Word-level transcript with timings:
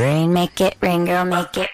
rain, 0.00 0.32
make 0.32 0.60
it 0.60 0.76
rain, 0.80 1.04
girl, 1.04 1.26
make 1.26 1.60
it. 1.60 1.70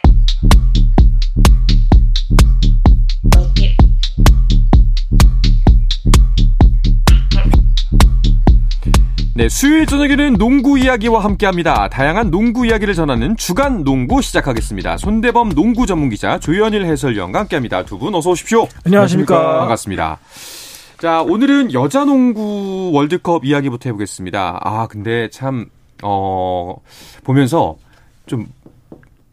네, 9.35 9.51
수요일 9.51 9.85
저녁에는 9.85 10.35
농구 10.39 10.79
이야기와 10.79 11.23
함께합니다. 11.23 11.89
다양한 11.91 12.31
농구 12.31 12.67
이야기를 12.67 12.95
전하는 12.95 13.37
주간 13.37 13.85
농구 13.85 14.23
시작하겠습니다. 14.23 14.97
손대범 14.97 15.51
농구 15.51 15.85
전문 15.85 16.09
기자 16.09 16.39
조현일 16.39 16.87
해설위원과 16.87 17.41
함께합니다. 17.41 17.85
두 17.85 17.99
분 17.99 18.15
어서 18.15 18.31
오십시오. 18.31 18.67
안녕하십니까. 18.87 19.59
반갑습니다. 19.61 20.19
자, 21.01 21.21
오늘은 21.21 21.75
여자 21.75 22.05
농구 22.07 22.91
월드컵 22.95 23.45
이야기부터 23.45 23.91
해보겠습니다. 23.91 24.61
아, 24.63 24.87
근데 24.87 25.29
참, 25.29 25.67
어, 26.03 26.77
보면서 27.25 27.77
좀 28.27 28.53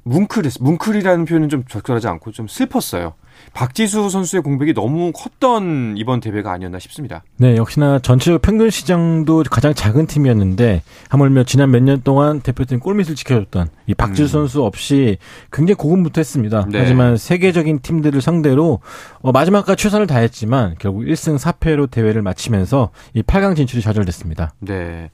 뭉클했, 0.03 0.53
뭉클이라는 0.59 1.25
표현은 1.25 1.49
좀 1.49 1.65
적절하지 1.65 2.07
않고 2.07 2.31
좀 2.31 2.47
슬펐어요. 2.47 3.13
박지수 3.53 4.09
선수의 4.09 4.41
공백이 4.41 4.73
너무 4.73 5.11
컸던 5.11 5.95
이번 5.97 6.19
대회가 6.19 6.51
아니었나 6.51 6.79
싶습니다. 6.79 7.23
네, 7.37 7.55
역시나 7.55 7.99
전체적 7.99 8.41
평균 8.41 8.69
시장도 8.69 9.43
가장 9.51 9.73
작은 9.73 10.07
팀이었는데 10.07 10.81
하물며 11.09 11.43
지난 11.43 11.69
몇 11.71 11.83
년 11.83 12.01
동안 12.01 12.39
대표팀 12.39 12.79
골밑을 12.79 13.15
지켜줬던 13.15 13.67
이 13.87 13.93
박지수 13.93 14.23
음. 14.23 14.43
선수 14.43 14.63
없이 14.63 15.17
굉장히 15.51 15.75
고군분투했습니다. 15.75 16.67
네. 16.69 16.79
하지만 16.79 17.17
세계적인 17.17 17.79
팀들을 17.81 18.21
상대로 18.21 18.79
어, 19.21 19.31
마지막까지 19.33 19.83
최선을 19.83 20.07
다했지만 20.07 20.75
결국 20.79 21.01
1승 21.03 21.37
4패로 21.37 21.91
대회를 21.91 22.21
마치면서 22.21 22.91
이 23.13 23.21
8강 23.21 23.55
진출이 23.57 23.81
좌절됐습니다. 23.81 24.53
네. 24.59 25.11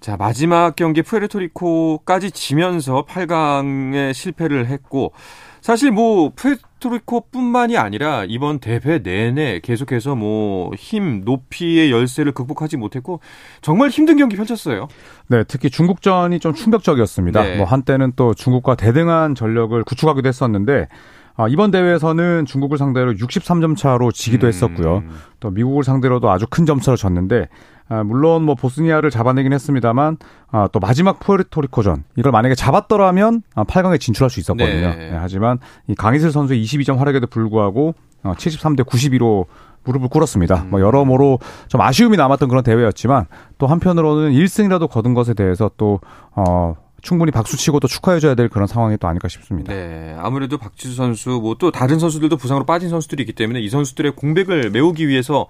자, 0.00 0.16
마지막 0.16 0.76
경기 0.76 1.02
푸에르토리코까지 1.02 2.30
지면서 2.30 3.04
8강에 3.08 4.12
실패를 4.14 4.66
했고 4.66 5.12
사실 5.60 5.90
뭐 5.90 6.30
푸에르토 6.36 6.62
리코뿐만이 6.90 7.76
아니라 7.78 8.24
이번 8.26 8.58
대회 8.58 8.98
내내 9.02 9.60
계속해서 9.60 10.14
뭐 10.14 10.70
힘 10.76 11.22
높이의 11.24 11.90
열세를 11.90 12.32
극복하지 12.32 12.76
못했고 12.76 13.20
정말 13.62 13.88
힘든 13.90 14.16
경기 14.16 14.36
펼쳤어요. 14.36 14.88
네, 15.28 15.44
특히 15.44 15.70
중국전이 15.70 16.38
좀 16.40 16.54
충격적이었습니다. 16.54 17.42
네. 17.42 17.56
뭐 17.56 17.66
한때는 17.66 18.12
또 18.16 18.34
중국과 18.34 18.74
대등한 18.74 19.34
전력을 19.34 19.82
구축하기도 19.84 20.28
했었는데 20.28 20.88
아, 21.36 21.48
이번 21.48 21.70
대회에서는 21.72 22.46
중국을 22.46 22.78
상대로 22.78 23.12
63점 23.14 23.76
차로 23.76 24.12
지기도 24.12 24.46
음. 24.46 24.48
했었고요. 24.48 25.02
또 25.40 25.50
미국을 25.50 25.82
상대로도 25.82 26.30
아주 26.30 26.46
큰 26.48 26.64
점차로 26.64 26.96
졌는데 26.96 27.48
아, 27.88 28.02
물론 28.02 28.44
뭐 28.44 28.54
보스니아를 28.54 29.10
잡아내긴 29.10 29.52
했습니다만 29.52 30.16
아, 30.50 30.68
또 30.72 30.80
마지막 30.80 31.20
푸에르토리코전 31.20 32.04
이걸 32.16 32.32
만약에 32.32 32.54
잡았더라면 32.54 33.42
아, 33.54 33.64
8강에 33.64 34.00
진출할 34.00 34.30
수 34.30 34.40
있었거든요. 34.40 34.88
네. 34.90 35.10
네, 35.10 35.16
하지만 35.16 35.58
이 35.86 35.94
강희슬 35.94 36.30
선수의 36.30 36.64
22점 36.64 36.96
활약에도 36.96 37.26
불구하고 37.26 37.94
어, 38.22 38.32
73대 38.32 38.84
92로 38.84 39.46
무릎을 39.84 40.08
꿇었습니다. 40.08 40.62
음. 40.62 40.70
뭐 40.70 40.80
여러모로 40.80 41.38
좀 41.68 41.80
아쉬움이 41.82 42.16
남았던 42.16 42.48
그런 42.48 42.64
대회였지만 42.64 43.26
또 43.58 43.66
한편으로는 43.66 44.32
1승이라도 44.32 44.88
거둔 44.90 45.12
것에 45.12 45.34
대해서 45.34 45.70
또 45.76 46.00
어, 46.34 46.74
충분히 47.04 47.30
박수치고 47.30 47.80
또 47.80 47.88
축하해줘야 47.88 48.34
될 48.34 48.48
그런 48.48 48.66
상황이 48.66 48.96
또 48.98 49.08
아닐까 49.08 49.28
싶습니다. 49.28 49.72
네, 49.72 50.14
아무래도 50.18 50.58
박지수 50.58 50.94
선수 50.94 51.30
뭐 51.40 51.54
또 51.58 51.70
다른 51.70 51.98
선수들도 51.98 52.36
부상으로 52.36 52.64
빠진 52.66 52.88
선수들이 52.88 53.22
있기 53.22 53.32
때문에 53.32 53.60
이 53.60 53.68
선수들의 53.68 54.12
공백을 54.16 54.70
메우기 54.70 55.08
위해서 55.08 55.46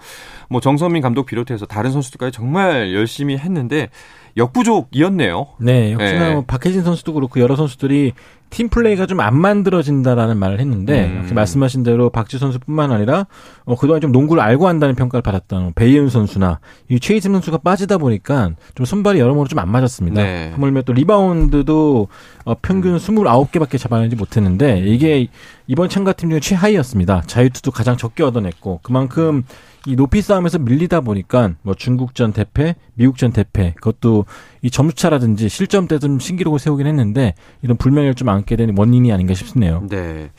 뭐 0.49 0.61
정선민 0.61 1.03
감독 1.03 1.27
비롯해서 1.27 1.67
다른 1.67 1.93
선수들까지 1.93 2.33
정말 2.33 2.95
열심히 2.95 3.37
했는데 3.37 3.89
역부족이었네요. 4.37 5.47
네, 5.61 5.93
역시나 5.93 6.29
네. 6.29 6.35
뭐 6.35 6.45
박혜진 6.47 6.83
선수도 6.83 7.13
그렇고 7.15 7.41
여러 7.41 7.57
선수들이 7.57 8.13
팀 8.51 8.69
플레이가 8.69 9.07
좀 9.07 9.21
안 9.21 9.37
만들어진다라는 9.41 10.37
말을 10.37 10.61
했는데 10.61 11.07
음. 11.07 11.31
말씀하신 11.35 11.83
대로 11.83 12.11
박지수 12.11 12.39
선수뿐만 12.39 12.93
아니라 12.93 13.27
어, 13.65 13.75
그동안 13.77 14.01
좀 14.01 14.13
농구를 14.13 14.43
알고 14.43 14.69
한다는 14.69 14.95
평가를 14.95 15.23
받았던 15.23 15.73
배혜윤 15.75 16.09
선수나 16.09 16.61
이 16.89 17.01
최희진 17.01 17.33
선수가 17.33 17.59
빠지다 17.59 17.99
보니까 17.99 18.51
좀 18.75 18.87
손발이 18.87 19.19
여러모로 19.19 19.49
좀 19.49 19.59
안 19.59 19.71
맞았습니다. 19.71 20.23
네. 20.23 20.51
하물며 20.53 20.83
또 20.83 20.93
리바운드도 20.93 22.09
어, 22.45 22.55
평균 22.61 22.93
음. 22.95 22.99
29개밖에 22.99 23.79
잡아내지 23.79 24.15
못했는데 24.17 24.81
이게 24.87 25.29
이번 25.67 25.89
참가팀 25.89 26.31
중에 26.31 26.41
최하위였습니다. 26.41 27.23
자유투도 27.27 27.71
가장 27.71 27.97
적게 27.97 28.23
얻어냈고 28.23 28.81
그만큼 28.83 29.45
이 29.87 29.97
높이 29.97 30.23
싸움에서 30.23 30.59
밀리다 30.59 31.03
보니까 31.03 31.53
뭐 31.63 31.75
중국전 31.75 32.33
대패, 32.33 32.75
미국전 32.95 33.33
대패, 33.33 33.75
그것도 33.77 34.25
이 34.63 34.71
점수차라든지 34.71 35.49
실점 35.49 35.89
때 35.89 35.99
좀 35.99 36.19
신기록을 36.19 36.59
세우긴 36.59 36.87
했는데 36.87 37.35
이런 37.63 37.77
불명예를 37.77 38.15
좀 38.15 38.29
안게 38.29 38.57
된 38.57 38.75
원인이 38.77 39.13
아닌가 39.13 39.35
싶네요. 39.35 39.87
네. 39.89 40.31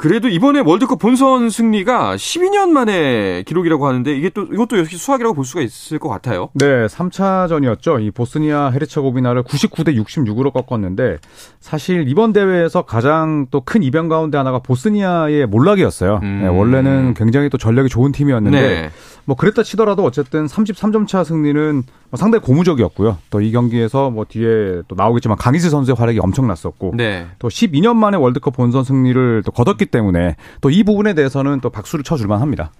그래도 0.00 0.28
이번에 0.28 0.60
월드컵 0.60 0.98
본선 0.98 1.50
승리가 1.50 2.16
12년 2.16 2.70
만에 2.70 3.42
기록이라고 3.42 3.86
하는데 3.86 4.10
이게 4.16 4.30
또 4.30 4.44
이것도 4.44 4.78
역시 4.78 4.96
수학이라고 4.96 5.34
볼 5.34 5.44
수가 5.44 5.60
있을 5.60 5.98
것 5.98 6.08
같아요. 6.08 6.48
네, 6.54 6.86
3차전이었죠. 6.86 8.02
이 8.02 8.10
보스니아 8.10 8.70
헤르체고비나를 8.70 9.42
99대 9.42 9.94
66으로 10.02 10.54
꺾었는데 10.54 11.18
사실 11.60 12.06
이번 12.08 12.32
대회에서 12.32 12.82
가장 12.82 13.46
또 13.50 13.60
큰 13.60 13.82
이변 13.82 14.08
가운데 14.08 14.38
하나가 14.38 14.58
보스니아의 14.60 15.46
몰락이었어요. 15.46 16.20
음. 16.22 16.40
네, 16.44 16.48
원래는 16.48 17.12
굉장히 17.12 17.50
또 17.50 17.58
전력이 17.58 17.90
좋은 17.90 18.10
팀이었는데 18.10 18.58
네. 18.58 18.90
뭐 19.26 19.36
그랬다 19.36 19.62
치더라도 19.62 20.02
어쨌든 20.02 20.46
33점 20.46 21.06
차 21.06 21.24
승리는 21.24 21.82
뭐 22.10 22.18
상당히 22.18 22.42
고무적이었고요. 22.44 23.18
또 23.30 23.40
이 23.40 23.52
경기에서 23.52 24.10
뭐 24.10 24.24
뒤에 24.28 24.82
또 24.88 24.94
나오겠지만 24.96 25.36
강희슬 25.38 25.70
선수의 25.70 25.94
활약이 25.96 26.18
엄청났었고 26.18 26.92
네. 26.96 27.26
또 27.38 27.48
12년 27.48 27.94
만에 27.96 28.16
월드컵 28.16 28.54
본선 28.56 28.84
승리를 28.84 29.42
또 29.46 29.52
거뒀기 29.52 29.86
때문에 29.86 30.36
또 30.60 30.70
이 30.70 30.82
부분에 30.84 31.14
대해서는 31.14 31.60
또 31.60 31.70
박수를 31.70 32.02
쳐줄만 32.04 32.40
합니다. 32.40 32.72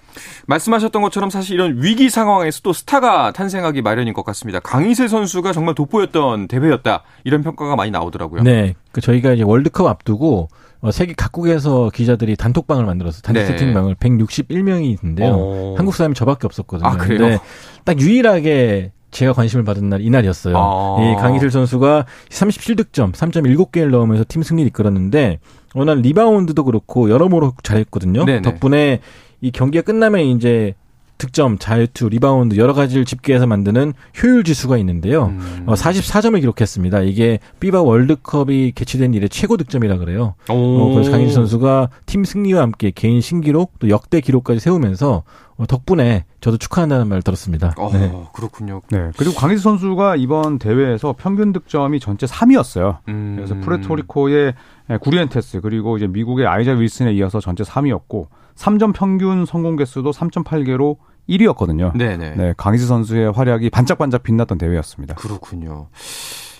말씀하셨던 0.47 1.03
것처럼 1.03 1.31
사실 1.31 1.55
이런 1.55 1.83
위기 1.83 2.11
상황에서 2.11 2.61
또 2.63 2.73
스타가 2.73 3.33
탄생하기 3.33 3.83
마련인 3.83 4.13
것 4.15 4.25
같습니다. 4.25 4.61
강희슬 4.61 5.09
선수가 5.09 5.53
정말 5.53 5.75
돋보였던 5.75 6.49
대회였다. 6.49 7.03
이런 7.25 7.43
평가가 7.43 7.77
많이 7.77 7.91
나오더라고요. 7.91 8.43
네. 8.43 8.75
그 8.93 9.01
저희가 9.01 9.33
이제 9.33 9.43
월드컵 9.45 9.87
앞두고 9.87 10.49
어, 10.83 10.91
세계 10.91 11.13
각국에서 11.13 11.91
기자들이 11.93 12.37
단톡방을 12.37 12.85
만들어서 12.87 13.21
단톡 13.21 13.43
네. 13.43 13.47
채팅방을 13.49 13.97
161명이 13.97 14.85
있는데요. 15.03 15.33
오. 15.35 15.75
한국 15.77 15.95
사람이 15.95 16.15
저밖에 16.15 16.47
없었거든요. 16.47 16.89
아, 16.89 16.97
그래요? 16.97 17.39
딱 17.85 18.01
유일하게 18.01 18.93
제가 19.11 19.33
관심을 19.33 19.65
받은 19.65 19.89
날 19.89 20.01
이날이었어요. 20.01 20.57
아. 20.57 20.97
이 21.01 21.21
강이슬 21.21 21.51
선수가 21.51 22.07
37득점, 22.29 23.13
3.7개를 23.13 23.91
넣으면서 23.91 24.25
팀 24.29 24.43
승리를 24.43 24.69
이끌었는데 24.69 25.39
워낙 25.75 26.01
리바운드도 26.01 26.65
그렇고 26.65 27.11
여러모로 27.11 27.55
잘했거든요. 27.63 28.25
네네. 28.25 28.43
덕분에 28.43 29.01
이 29.41 29.51
경기가 29.51 29.83
끝나면 29.83 30.23
이제 30.23 30.75
득점, 31.21 31.59
자유투, 31.59 32.09
리바운드 32.09 32.57
여러 32.57 32.73
가지를 32.73 33.05
집계해서 33.05 33.47
만드는 33.47 33.93
효율 34.21 34.43
지수가 34.43 34.79
있는데요. 34.79 35.27
음. 35.27 35.65
어, 35.67 35.75
44점을 35.75 36.41
기록했습니다. 36.41 37.03
이게 37.03 37.39
피바 37.61 37.83
월드컵이 37.83 38.73
개최된 38.73 39.13
이래 39.13 39.29
최고 39.29 39.59
득점이라 39.59 39.99
그래요. 39.99 40.35
어, 40.49 40.91
그래서 40.95 41.11
강인 41.11 41.31
선수가 41.31 41.91
팀 42.07 42.25
승리와 42.25 42.63
함께 42.63 42.91
개인 42.91 43.21
신기록 43.21 43.79
또 43.79 43.91
역대 43.91 44.21
기록까지 44.21 44.61
세우면서 44.61 45.23
어, 45.59 45.67
덕분에 45.67 46.25
저도 46.41 46.57
축하한다는 46.57 47.07
말을 47.07 47.23
들었습니다. 47.23 47.75
어, 47.77 47.91
네. 47.93 48.11
그렇군요. 48.33 48.81
네. 48.91 49.11
그리고 49.19 49.35
강희수 49.35 49.63
선수가 49.63 50.17
이번 50.17 50.59
대회에서 50.59 51.15
평균 51.19 51.53
득점이 51.53 52.01
전체 52.01 52.25
3위였어요. 52.25 52.99
음. 53.09 53.35
그래서 53.37 53.55
프레토리코의 53.61 54.55
구리엔테스 55.03 55.61
그리고 55.61 55.99
이제 55.99 56.07
미국의 56.07 56.47
아이자 56.47 56.73
윌슨에 56.73 57.13
이어서 57.13 57.41
전체 57.41 57.63
3위였고 57.63 58.29
3점 58.55 58.95
평균 58.95 59.45
성공 59.45 59.77
개수도 59.77 60.11
3.8개로 60.11 60.97
1위였거든요. 61.29 61.97
네네. 61.97 62.35
네, 62.37 62.55
강희수 62.57 62.87
선수의 62.87 63.33
활약이 63.33 63.71
반짝반짝 63.71 64.23
빛났던 64.23 64.59
대회였습니다. 64.59 65.15
그렇군요. 65.15 65.89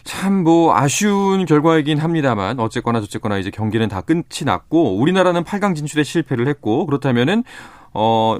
참 0.05 0.43
뭐 0.43 0.75
아쉬운 0.75 1.45
결과이긴 1.45 1.99
합니다만 1.99 2.59
어쨌거나 2.59 3.01
저쨌거나 3.01 3.39
이제 3.39 3.51
경기는 3.51 3.87
다 3.89 4.01
끝이 4.01 4.45
났고 4.47 4.97
우리나라는 4.99 5.45
8강 5.45 5.77
진출에 5.77 6.03
실패를 6.03 6.49
했고 6.49 6.87
그렇다면은 6.87 7.45
어 7.93 8.39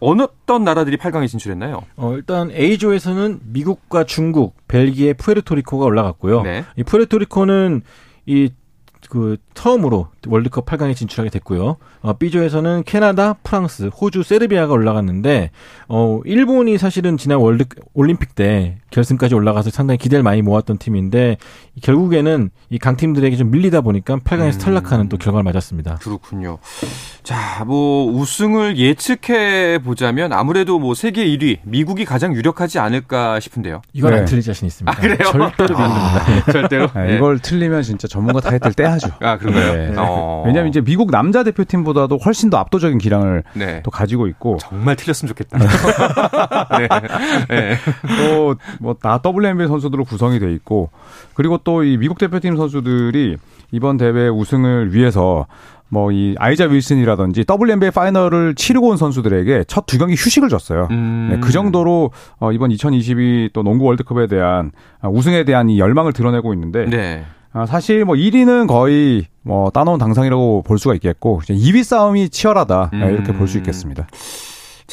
어느 0.00 0.22
어떤 0.22 0.64
나라들이 0.64 0.96
8강에 0.98 1.26
진출했나요? 1.28 1.82
어, 1.96 2.12
일단 2.14 2.50
A조에서는 2.50 3.40
미국과 3.44 4.04
중국, 4.04 4.54
벨기에, 4.68 5.14
푸에르토리코가 5.14 5.84
올라갔고요. 5.86 6.42
네. 6.42 6.64
이 6.76 6.82
푸에르토리코는 6.82 7.80
이 8.26 8.50
그그 9.14 9.36
처음으로 9.54 10.08
월드컵 10.26 10.66
8강에 10.66 10.96
진출하게 10.96 11.30
됐고요. 11.30 11.76
어, 12.02 12.12
B조에서는 12.18 12.82
캐나다, 12.84 13.34
프랑스, 13.44 13.84
호주, 13.84 14.24
세르비아가 14.24 14.72
올라갔는데 14.72 15.50
어 15.88 16.20
일본이 16.24 16.78
사실은 16.78 17.16
지난 17.16 17.38
월드 17.38 17.64
올림픽 17.92 18.34
때 18.34 18.78
결승까지 18.90 19.34
올라가서 19.34 19.70
상당히 19.70 19.98
기대를 19.98 20.22
많이 20.22 20.42
모았던 20.42 20.78
팀인데 20.78 21.36
결국에는 21.82 22.50
이 22.70 22.78
강팀들에게 22.78 23.36
좀 23.36 23.50
밀리다 23.50 23.82
보니까 23.82 24.16
8강에서 24.16 24.54
음. 24.54 24.58
탈락하는 24.58 25.08
또 25.08 25.16
결과를 25.16 25.44
맞았습니다. 25.44 25.96
그렇군요. 25.96 26.58
자, 27.22 27.64
뭐 27.64 28.10
우승을 28.10 28.78
예측해 28.78 29.78
보자면 29.84 30.32
아무래도 30.32 30.78
뭐 30.78 30.94
세계 30.94 31.24
1위 31.26 31.58
미국이 31.64 32.04
가장 32.04 32.34
유력하지 32.34 32.78
않을까 32.78 33.40
싶은데요. 33.40 33.82
이건 33.92 34.12
네. 34.12 34.18
안 34.18 34.24
틀릴 34.24 34.42
자신 34.42 34.66
있습니다. 34.66 34.90
아, 34.90 35.00
그래요? 35.00 35.30
절대로 35.30 35.76
아, 35.78 36.24
네. 36.26 36.52
절대로. 36.52 36.88
네, 36.94 37.16
이걸 37.16 37.38
틀리면 37.38 37.82
진짜 37.82 38.08
전문가 38.08 38.40
타이틀 38.40 38.72
떼야죠. 38.72 39.03
아, 39.20 39.38
그런가요? 39.38 39.72
네. 39.72 39.94
어. 39.96 40.42
왜냐하면 40.46 40.68
이제 40.70 40.80
미국 40.80 41.10
남자 41.10 41.42
대표팀보다도 41.42 42.18
훨씬 42.24 42.50
더 42.50 42.58
압도적인 42.58 42.98
기량을 42.98 43.42
네. 43.54 43.82
또 43.84 43.90
가지고 43.90 44.26
있고 44.26 44.58
정말 44.58 44.96
틀렸으면 44.96 45.28
좋겠다. 45.28 45.58
네. 46.78 46.88
네. 47.48 47.76
또 48.18 48.56
뭐 48.80 48.94
다 48.94 49.20
WNBA 49.24 49.68
선수들로 49.68 50.04
구성이 50.04 50.38
돼 50.38 50.52
있고 50.52 50.90
그리고 51.34 51.58
또 51.58 51.82
이 51.84 51.96
미국 51.96 52.18
대표팀 52.18 52.56
선수들이 52.56 53.36
이번 53.72 53.96
대회 53.96 54.28
우승을 54.28 54.94
위해서 54.94 55.46
뭐이 55.90 56.34
아이자 56.38 56.64
윌슨이라든지 56.64 57.44
WNBA 57.48 57.90
파이널을 57.90 58.54
치르고 58.54 58.88
온 58.88 58.96
선수들에게 58.96 59.64
첫 59.64 59.84
두 59.86 59.98
경기 59.98 60.14
휴식을 60.14 60.48
줬어요. 60.48 60.88
음. 60.90 61.28
네, 61.32 61.40
그 61.40 61.52
정도로 61.52 62.10
어, 62.40 62.52
이번 62.52 62.70
2022 62.70 63.50
또 63.52 63.62
농구 63.62 63.84
월드컵에 63.84 64.26
대한 64.28 64.72
아, 65.00 65.08
우승에 65.08 65.44
대한 65.44 65.68
이 65.68 65.78
열망을 65.78 66.12
드러내고 66.12 66.54
있는데 66.54 66.86
네. 66.86 67.24
아, 67.54 67.66
사실 67.66 68.04
뭐 68.04 68.16
1위는 68.16 68.66
거의 68.66 69.26
뭐 69.42 69.70
따놓은 69.70 69.98
당상이라고 69.98 70.62
볼 70.62 70.78
수가 70.78 70.94
있겠고 70.96 71.40
2위 71.46 71.84
싸움이 71.84 72.28
치열하다 72.30 72.90
음. 72.92 73.02
이렇게 73.10 73.32
볼 73.32 73.46
수 73.46 73.58
있겠습니다. 73.58 74.06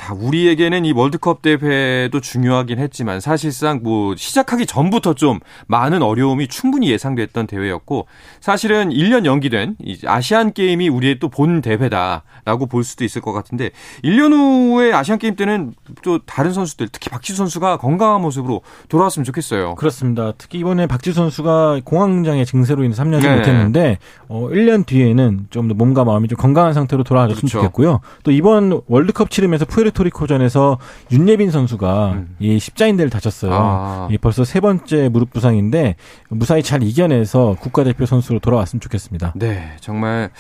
자, 0.02 0.14
우리에게는 0.16 0.84
이 0.86 0.94
월드컵 0.94 1.44
대회도 1.44 2.22
중요하긴 2.22 2.80
했지만 2.80 3.20
사실상 3.20 3.82
뭐 3.84 4.16
시작하기 4.16 4.66
전부터 4.66 5.14
좀 5.14 5.40
많은 5.68 6.02
어려움이 6.02 6.48
충분히 6.48 6.90
예상됐던 6.90 7.46
대회였고 7.46 8.08
사실은 8.40 8.90
1년 8.90 9.26
연기된 9.26 9.76
이 9.80 10.00
아시안 10.08 10.54
게임이 10.54 10.90
우리의 10.90 11.20
또 11.20 11.30
본 11.32 11.62
대회다라고 11.62 12.66
볼 12.68 12.84
수도 12.84 13.06
있을 13.06 13.22
것 13.22 13.32
같은데 13.32 13.70
1년 14.04 14.34
후에 14.34 14.92
아시안 14.92 15.18
게임 15.20 15.36
때는 15.36 15.74
또 16.04 16.18
다른 16.26 16.52
선수들 16.52 16.90
특히 16.92 17.10
박지수 17.12 17.38
선수가 17.38 17.78
건강한 17.78 18.22
모습으로 18.22 18.62
돌아왔으면 18.90 19.24
좋겠어요. 19.24 19.76
그렇습니다. 19.76 20.34
특히 20.38 20.60
이번에 20.60 20.88
박지수 20.88 21.14
선수가 21.16 21.82
공황장애 21.86 22.44
증세로 22.44 22.84
인해 22.84 22.96
3년을 22.96 23.22
네. 23.22 23.36
못했는데 23.38 23.98
어 24.28 24.50
1년 24.50 24.86
뒤에는 24.86 25.48
좀 25.52 25.68
더 25.68 25.76
몸과 25.76 26.04
마음이 26.04 26.28
좀 26.28 26.38
건강한 26.38 26.74
상태로 26.74 27.04
돌아와줬으면 27.04 27.40
그렇죠. 27.40 27.60
좋겠고요. 27.60 28.00
또 28.24 28.32
이번 28.32 28.82
월드컵 28.88 29.30
치르면서 29.30 29.66
푸에르 29.66 29.91
토리코전에서 29.92 30.78
윤예빈 31.12 31.52
선수가 31.52 32.12
음. 32.14 32.36
이 32.40 32.60
십자인대를 32.60 33.10
다쳤어요. 33.10 33.52
아. 33.54 34.08
이 34.12 34.18
벌써 34.18 34.44
세 34.44 34.60
번째 34.60 35.10
무릎 35.10 35.32
부상인데 35.32 35.96
무사히 36.30 36.64
잘 36.64 36.84
이겨내서 36.84 37.58
국가대표 37.60 38.06
선수로 38.06 38.40
돌아왔으면 38.40 38.82
좋겠습니다. 38.82 39.34
네, 39.36 39.76
정말 39.80 40.32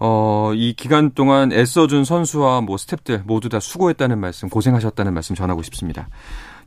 어, 0.00 0.52
이 0.54 0.74
기간 0.76 1.10
동안 1.10 1.52
애써준 1.52 2.04
선수와 2.04 2.60
뭐 2.60 2.76
스탭들 2.76 3.22
모두 3.24 3.48
다 3.48 3.58
수고했다는 3.60 4.18
말씀, 4.18 4.48
고생하셨다는 4.48 5.12
말씀 5.12 5.34
전하고 5.34 5.62
싶습니다. 5.62 6.08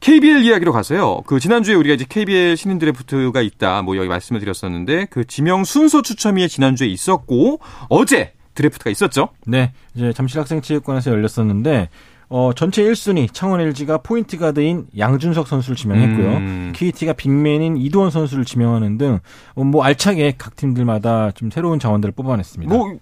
KBL 0.01 0.44
이야기로 0.44 0.74
가서요. 0.74 1.22
그 1.28 1.39
지난주에 1.39 1.75
우리가 1.75 1.94
이제 1.94 2.06
KBL 2.10 2.57
신인 2.57 2.80
드래프트가 2.80 3.42
있다. 3.42 3.83
뭐 3.83 3.95
여기 3.98 4.07
말씀을 4.07 4.39
드렸었는데 4.39 5.06
그 5.12 5.25
지명 5.25 5.63
순서 5.63 6.01
추첨이 6.01 6.48
지난주에 6.50 6.88
있었고 6.88 7.60
어제 7.88 8.33
드래프트가 8.56 8.89
있었죠. 8.89 9.30
네. 9.45 9.74
이제 9.94 10.12
잠실학생체육관에서 10.12 11.12
열렸었는데 11.12 11.89
어, 12.33 12.54
전체 12.56 12.81
1순위 12.81 13.28
창원 13.33 13.60
LG가 13.60 13.98
포인트 13.98 14.38
가드인 14.38 14.88
양준석 14.98 15.50
선수를 15.50 15.75
지명했고요. 15.75 16.28
음. 16.38 16.72
KT가 16.74 17.12
big 17.12 17.35
man인 17.35 17.75
이두원 17.75 18.10
선수를 18.10 18.45
지명하는 18.45 18.98
등 18.97 19.10
뭐 19.10 19.19
어, 19.56 19.81
알차게 19.83 20.36
각 20.38 20.56
팀들마다 20.56 21.31
좀 21.31 21.51
새로운 21.51 21.78
자원들을 21.78 22.13
뽑아냈습니다. 22.13 22.74
뭐 22.74 22.95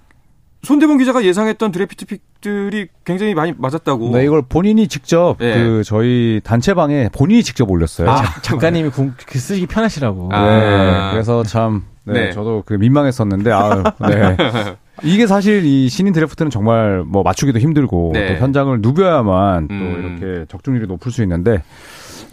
손대범 0.64 0.98
기자가 0.98 1.24
예상했던 1.24 1.72
드래프트 1.72 2.06
픽들이 2.08 2.88
굉장히 3.06 3.36
많이 3.36 3.54
맞았다고. 3.56 4.10
네, 4.18 4.26
이걸 4.26 4.42
본인이 4.42 4.88
직접 4.88 5.36
네. 5.38 5.54
그 5.54 5.84
저희 5.84 6.42
단체방에 6.44 7.10
본인이 7.14 7.44
직접 7.44 7.70
올렸어요. 7.70 8.10
아, 8.10 8.24
작가님이 8.42 8.90
그 8.90 9.38
쓰기 9.38 9.68
편하시라고. 9.68 10.30
아. 10.34 10.50
네, 10.50 11.12
그래서 11.12 11.44
참 11.44 11.86
네, 12.04 12.14
네. 12.14 12.31
저도 12.31 12.64
그 12.66 12.74
민망했었는데 12.74 13.52
아, 13.52 13.94
네. 14.10 14.36
이게 15.04 15.28
사실 15.28 15.66
이 15.66 15.90
신인 15.90 16.13
드래프트는 16.13 16.50
정말 16.50 17.04
뭐 17.06 17.24
맞추기도 17.24 17.60
힘들고 17.60 18.12
네. 18.13 18.28
또 18.28 18.42
현장을 18.42 18.80
누벼야만 18.81 19.68
음. 19.69 19.80
또 20.19 20.25
이렇게 20.25 20.46
적중률이 20.48 20.88
높을 20.88 21.12
수 21.12 21.22
있는데 21.24 21.63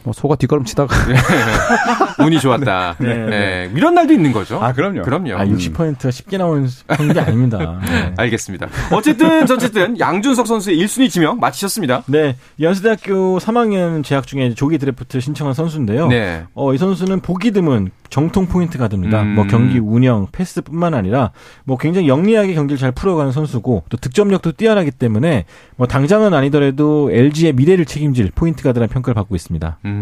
뭐 0.07 0.13
소가 0.13 0.37
뒷걸음치다가 0.37 0.95
네. 1.09 2.25
운이 2.25 2.39
좋았다. 2.39 2.95
네. 3.03 3.15
네. 3.27 3.71
이런 3.75 3.95
날도 3.97 4.13
있는 4.13 4.33
거죠. 4.33 4.63
아 4.63 4.73
그럼요. 4.73 5.03
그럼요. 5.03 5.35
아 5.35 5.45
60%가 5.45 6.13
쉽게 6.13 6.39
나오는 6.39 6.69
게 7.13 7.19
아닙니다. 7.21 7.81
네. 7.85 8.15
알겠습니다. 8.17 8.69
어쨌든 8.93 9.43
어쨌든 9.51 9.99
양준석 9.99 10.47
선수의 10.47 10.79
1순위 10.79 11.11
지명 11.11 11.41
마치셨습니다. 11.41 12.05
네, 12.07 12.37
연세대학교 12.61 13.39
3학년 13.39 14.05
재학 14.05 14.29
중에 14.29 14.55
조기 14.55 14.79
드래프트 14.79 15.19
신청한 15.19 15.55
선수인데요. 15.55 16.07
네. 16.07 16.45
어, 16.55 16.73
이 16.73 16.79
선수는 16.79 17.19
보기 17.19 17.51
드문 17.51 17.91
정통 18.09 18.47
포인트 18.47 18.79
가드입니다. 18.79 19.23
음. 19.23 19.35
뭐 19.35 19.47
경기 19.49 19.81
운영, 19.81 20.29
패스뿐만 20.31 20.95
아니라 20.95 21.33
뭐 21.65 21.77
굉장히 21.77 22.07
영리하게 22.07 22.55
경기를 22.55 22.79
잘 22.79 22.93
풀어가는 22.93 23.33
선수고 23.33 23.83
또 23.89 23.97
득점력도 23.97 24.53
뛰어나기 24.53 24.93
때문에 24.93 25.45
뭐 25.77 25.89
당장은 25.89 26.33
아니더라도 26.33 27.11
LG의 27.13 27.55
미래를 27.55 27.85
책임질 27.85 28.31
포인트 28.35 28.63
가드라는 28.63 28.93
평가를 28.93 29.15
받고 29.15 29.35
있습니다. 29.35 29.79
음. 29.85 29.96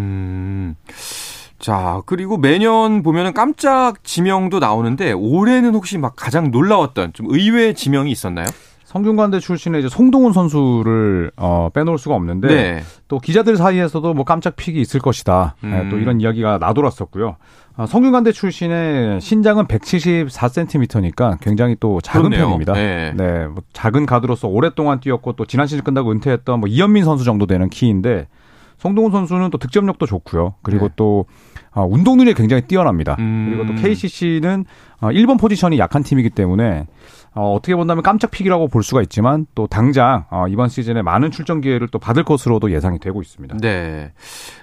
자, 1.58 2.02
그리고 2.04 2.36
매년 2.36 3.02
보면은 3.02 3.32
깜짝 3.32 4.04
지명도 4.04 4.58
나오는데 4.58 5.12
올해는 5.12 5.74
혹시 5.74 5.96
막 5.96 6.14
가장 6.14 6.50
놀라웠던 6.50 7.14
좀 7.14 7.26
의외 7.30 7.72
지명이 7.72 8.10
있었나요? 8.10 8.46
성균관대 8.84 9.40
출신의 9.40 9.80
이제 9.80 9.88
송동훈 9.88 10.32
선수를 10.32 11.32
어, 11.36 11.68
빼놓을 11.74 11.98
수가 11.98 12.14
없는데 12.14 12.46
네. 12.46 12.82
또 13.08 13.18
기자들 13.18 13.56
사이에서도 13.56 14.14
뭐 14.14 14.24
깜짝 14.24 14.54
픽이 14.54 14.80
있을 14.80 15.00
것이다. 15.00 15.56
음. 15.64 15.70
네, 15.70 15.88
또 15.90 15.98
이런 15.98 16.20
이야기가 16.20 16.58
나돌았었고요. 16.58 17.36
어, 17.76 17.86
성균관대 17.86 18.30
출신의 18.30 19.20
신장은 19.20 19.66
174cm니까 19.66 21.40
굉장히 21.40 21.76
또 21.80 22.00
작은 22.00 22.30
그렇네요. 22.30 22.46
편입니다. 22.46 22.72
네. 22.74 23.12
네, 23.16 23.46
뭐 23.46 23.62
작은 23.72 24.06
가드로서 24.06 24.46
오랫동안 24.46 25.00
뛰었고 25.00 25.32
또 25.32 25.44
지난 25.44 25.66
시즌 25.66 25.82
끝나고 25.82 26.12
은퇴했던 26.12 26.60
뭐 26.60 26.68
이현민 26.68 27.04
선수 27.04 27.24
정도 27.24 27.46
되는 27.46 27.68
키인데 27.68 28.28
송동훈 28.78 29.12
선수는 29.12 29.50
또 29.50 29.58
득점력도 29.58 30.06
좋고요. 30.06 30.54
그리고 30.62 30.88
네. 30.88 30.94
또 30.96 31.26
어, 31.72 31.84
운동 31.84 32.16
능력이 32.18 32.36
굉장히 32.36 32.62
뛰어납니다. 32.62 33.16
음. 33.18 33.46
그리고 33.48 33.66
또 33.66 33.80
KCC는 33.80 34.64
어, 35.00 35.08
1번 35.08 35.38
포지션이 35.40 35.78
약한 35.78 36.02
팀이기 36.02 36.30
때문에 36.30 36.86
어, 37.34 37.52
어떻게 37.52 37.74
본다면 37.74 38.02
깜짝 38.02 38.30
pick이라고 38.30 38.68
볼 38.68 38.82
수가 38.82 39.02
있지만 39.02 39.46
또 39.54 39.66
당장 39.66 40.24
어, 40.30 40.46
이번 40.48 40.68
시즌에 40.68 41.02
많은 41.02 41.30
출전 41.30 41.60
기회를 41.60 41.88
또 41.88 41.98
받을 41.98 42.22
것으로도 42.22 42.72
예상이 42.72 43.00
되고 43.00 43.20
있습니다. 43.20 43.56
네. 43.60 44.12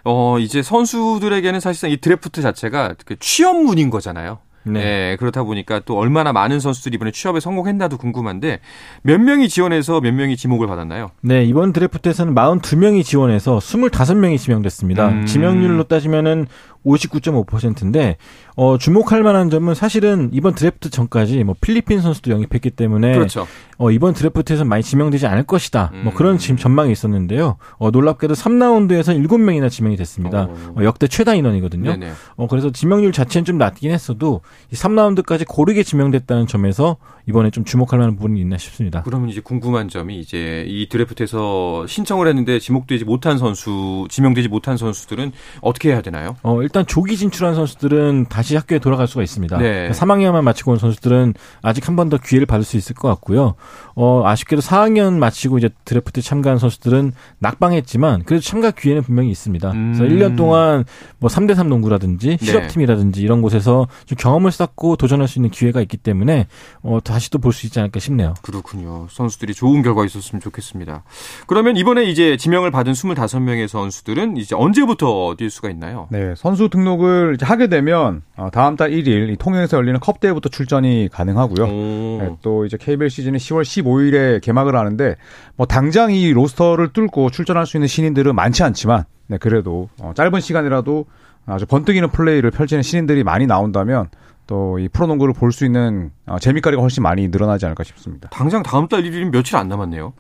어, 0.05 0.39
이제 0.39 0.61
선수들에게는 0.61 1.59
사실상 1.59 1.89
이 1.89 1.97
드래프트 1.97 2.41
자체가 2.41 2.95
그 3.05 3.17
취업문인 3.19 3.89
거잖아요. 3.89 4.39
네. 4.63 4.79
네. 4.79 5.15
그렇다 5.17 5.43
보니까 5.43 5.81
또 5.85 5.97
얼마나 5.97 6.33
많은 6.33 6.59
선수들이 6.59 6.95
이번에 6.95 7.11
취업에 7.11 7.39
성공했나도 7.39 7.97
궁금한데 7.97 8.59
몇 9.03 9.19
명이 9.19 9.49
지원해서 9.49 10.01
몇 10.01 10.13
명이 10.13 10.37
지목을 10.37 10.67
받았나요? 10.67 11.11
네, 11.21 11.43
이번 11.43 11.73
드래프트에서는 11.73 12.35
42명이 12.35 13.03
지원해서 13.03 13.57
25명이 13.57 14.37
지명됐습니다. 14.37 15.07
음. 15.09 15.25
지명률로 15.25 15.85
따지면은 15.85 16.47
59.5%인데 16.85 18.17
어, 18.55 18.77
주목할 18.77 19.23
만한 19.23 19.49
점은 19.49 19.75
사실은 19.75 20.29
이번 20.33 20.55
드래프트 20.55 20.89
전까지 20.89 21.43
뭐 21.43 21.55
필리핀 21.59 22.01
선수도 22.01 22.31
영입했기 22.31 22.71
때문에 22.71 23.13
그렇죠. 23.13 23.47
어, 23.77 23.91
이번 23.91 24.13
드래프트에서 24.13 24.65
많이 24.65 24.83
지명되지 24.83 25.27
않을 25.27 25.43
것이다. 25.43 25.89
뭐 25.91 25.99
음. 25.99 26.03
뭐 26.05 26.13
그런 26.13 26.37
지금 26.37 26.57
전망이 26.57 26.91
있었는데요. 26.91 27.57
어, 27.77 27.91
놀랍게도 27.91 28.33
3라운드에서 28.33 29.17
7명이나 29.27 29.69
지명이 29.69 29.95
됐습니다. 29.97 30.49
어, 30.75 30.83
역대 30.83 31.07
최다 31.07 31.35
인원이거든요. 31.35 31.91
네네. 31.91 32.11
어, 32.35 32.47
그래서 32.47 32.71
지명률 32.71 33.11
자체는 33.11 33.45
좀 33.45 33.57
낮긴 33.57 33.91
했어도 33.91 34.41
이 34.71 34.75
3라운드까지 34.75 35.47
고르게 35.47 35.83
지명됐다는 35.83 36.47
점에서 36.47 36.97
이번에 37.27 37.49
좀 37.51 37.63
주목할 37.63 37.99
만한 37.99 38.15
부분이 38.15 38.39
있나 38.41 38.57
싶습니다. 38.57 39.01
그러면 39.03 39.29
이제 39.29 39.41
궁금한 39.41 39.87
점이 39.89 40.19
이제 40.19 40.65
이 40.67 40.87
드래프트에서 40.89 41.85
신청을 41.87 42.27
했는데 42.27 42.59
지목되지 42.59 43.05
못한 43.05 43.37
선수, 43.37 44.07
지명되지 44.09 44.47
못한 44.47 44.77
선수들은 44.77 45.31
어떻게 45.61 45.89
해야 45.89 46.01
되나요? 46.01 46.35
어, 46.43 46.61
일단 46.61 46.85
조기 46.85 47.17
진출한 47.17 47.55
선수들은 47.55 48.27
다시 48.29 48.55
학교에 48.55 48.79
돌아갈 48.79 49.07
수가 49.07 49.23
있습니다. 49.23 49.57
네. 49.57 49.89
3학년만 49.91 50.41
마치고 50.43 50.71
온 50.71 50.77
선수들은 50.77 51.33
아직 51.61 51.87
한 51.87 51.95
번 51.95 52.09
더 52.09 52.17
기회를 52.17 52.45
받을 52.47 52.65
수 52.65 52.75
있을 52.77 52.95
것 52.95 53.07
같고요. 53.09 53.55
어, 54.03 54.23
아쉽게도 54.25 54.63
4학년 54.63 55.19
마치고 55.19 55.59
이제 55.59 55.69
드래프트 55.85 56.23
참가한 56.23 56.57
선수들은 56.57 57.11
낙방했지만 57.37 58.23
그래도 58.23 58.41
참가 58.41 58.71
기회는 58.71 59.03
분명히 59.03 59.29
있습니다. 59.29 59.69
음. 59.71 59.93
그래서 59.95 60.11
1년 60.11 60.35
동안 60.35 60.85
뭐 61.19 61.29
3대3 61.29 61.67
농구라든지 61.67 62.37
네. 62.37 62.45
실업팀이라든지 62.45 63.21
이런 63.21 63.43
곳에서 63.43 63.87
좀 64.07 64.17
경험을 64.17 64.51
쌓고 64.51 64.95
도전할 64.95 65.27
수 65.27 65.37
있는 65.37 65.51
기회가 65.51 65.81
있기 65.81 65.97
때문에 65.97 66.47
어, 66.81 66.97
다시 67.03 67.29
또 67.29 67.37
볼 67.37 67.53
수 67.53 67.67
있지 67.67 67.79
않을까 67.79 67.99
싶네요. 67.99 68.33
그렇군요. 68.41 69.05
선수들이 69.11 69.53
좋은 69.53 69.83
결과 69.83 70.03
있었으면 70.05 70.41
좋겠습니다. 70.41 71.03
그러면 71.47 71.75
이번에 71.77 72.05
이제 72.05 72.37
지명을 72.37 72.71
받은 72.71 72.93
25명의 72.93 73.67
선수들은 73.67 74.37
이제 74.37 74.55
언제부터 74.55 75.35
뛸 75.37 75.49
수가 75.51 75.69
있나요? 75.69 76.07
네, 76.09 76.33
선수 76.37 76.69
등록을 76.69 77.33
이제 77.35 77.45
하게 77.45 77.67
되면 77.67 78.21
어, 78.35 78.49
다음 78.51 78.77
달 78.77 78.89
1일 78.91 79.31
이 79.33 79.35
통영에서 79.35 79.77
열리는 79.77 79.99
컵 79.99 80.19
대회부터 80.21 80.49
출전이 80.49 81.09
가능하고요. 81.11 81.65
오. 81.65 82.17
네, 82.21 82.35
또 82.41 82.65
이제 82.65 82.77
KBL 82.79 83.09
시즌이 83.09 83.37
10월 83.37 83.63
15일 83.63 83.90
에 83.99 84.39
개막을 84.39 84.75
하는데 84.75 85.15
뭐 85.55 85.65
당장 85.65 86.11
이 86.11 86.31
로스터를 86.33 86.93
뚫고 86.93 87.29
출전할 87.29 87.65
수 87.65 87.77
있는 87.77 87.87
신인들은 87.87 88.35
많지 88.35 88.63
않지만 88.63 89.03
네, 89.27 89.37
그래도 89.37 89.89
어, 90.01 90.13
짧은 90.15 90.39
시간이라도 90.39 91.05
아주 91.45 91.65
번뜩이는 91.65 92.09
플레이를 92.09 92.51
펼치는 92.51 92.83
신인들이 92.83 93.23
많이 93.23 93.47
나온다면 93.47 94.09
또 94.47 94.77
이 94.79 94.87
프로농구를 94.89 95.33
볼 95.33 95.51
수 95.51 95.65
있는 95.65 96.11
어, 96.25 96.39
재미거리가 96.39 96.81
훨씬 96.81 97.03
많이 97.03 97.27
늘어나지 97.29 97.65
않을까 97.65 97.83
싶습니다. 97.83 98.29
당장 98.31 98.63
다음 98.63 98.87
달 98.87 99.03
1일이면 99.03 99.31
며칠 99.31 99.55
안 99.55 99.67
남았네요. 99.69 100.13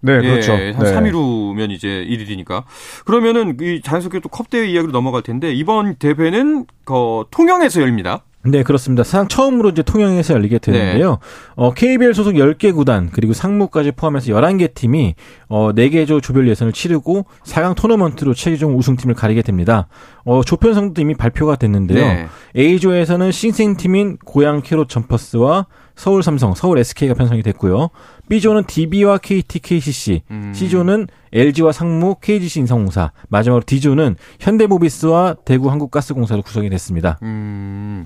네, 0.00 0.18
그렇죠. 0.20 0.52
예, 0.52 0.70
한 0.72 0.84
네. 0.84 0.94
3일 0.94 1.12
후면 1.12 1.70
이제 1.70 1.88
1일이니까. 2.08 2.64
그러면은 3.04 3.56
이 3.60 3.80
자연스럽게 3.82 4.20
또 4.20 4.28
컵대회 4.28 4.68
이야기로 4.68 4.92
넘어갈 4.92 5.22
텐데 5.22 5.52
이번 5.52 5.96
대회는 5.96 6.66
그 6.84 7.24
통영에서 7.30 7.80
열립니다. 7.80 8.24
네, 8.50 8.62
그렇습니다. 8.62 9.04
사상 9.04 9.28
처음으로 9.28 9.70
이제 9.70 9.82
통영에서 9.82 10.34
열리게 10.34 10.58
되는데요. 10.58 11.18
어, 11.54 11.72
KBL 11.74 12.14
소속 12.14 12.34
10개 12.34 12.74
구단, 12.74 13.10
그리고 13.12 13.32
상무까지 13.32 13.92
포함해서 13.92 14.32
11개 14.32 14.72
팀이, 14.74 15.14
어, 15.48 15.72
4개 15.72 16.06
조 16.06 16.20
조별 16.20 16.48
예선을 16.48 16.72
치르고 16.72 17.26
4강 17.44 17.74
토너먼트로 17.74 18.34
최종 18.34 18.76
우승팀을 18.78 19.14
가리게 19.14 19.42
됩니다. 19.42 19.88
어, 20.24 20.42
조편성도 20.42 21.00
이미 21.00 21.14
발표가 21.14 21.56
됐는데요. 21.56 22.00
네. 22.00 22.26
A조에서는 22.56 23.32
신생팀인 23.32 24.18
고양 24.24 24.62
캐롯 24.62 24.88
점퍼스와 24.88 25.66
서울 25.94 26.22
삼성, 26.22 26.54
서울 26.54 26.78
SK가 26.78 27.14
편성이 27.14 27.42
됐고요. 27.42 27.90
B조는 28.28 28.64
DB와 28.66 29.18
KT, 29.18 29.60
KCC, 29.60 30.22
음. 30.30 30.52
C조는 30.54 31.06
LG와 31.32 31.72
상무, 31.72 32.16
KGC 32.20 32.60
인성공사, 32.60 33.12
마지막으로 33.28 33.62
D조는 33.66 34.16
현대모비스와 34.40 35.36
대구 35.44 35.70
한국가스공사로 35.70 36.42
구성이 36.42 36.68
됐습니다. 36.70 37.18
음. 37.22 38.04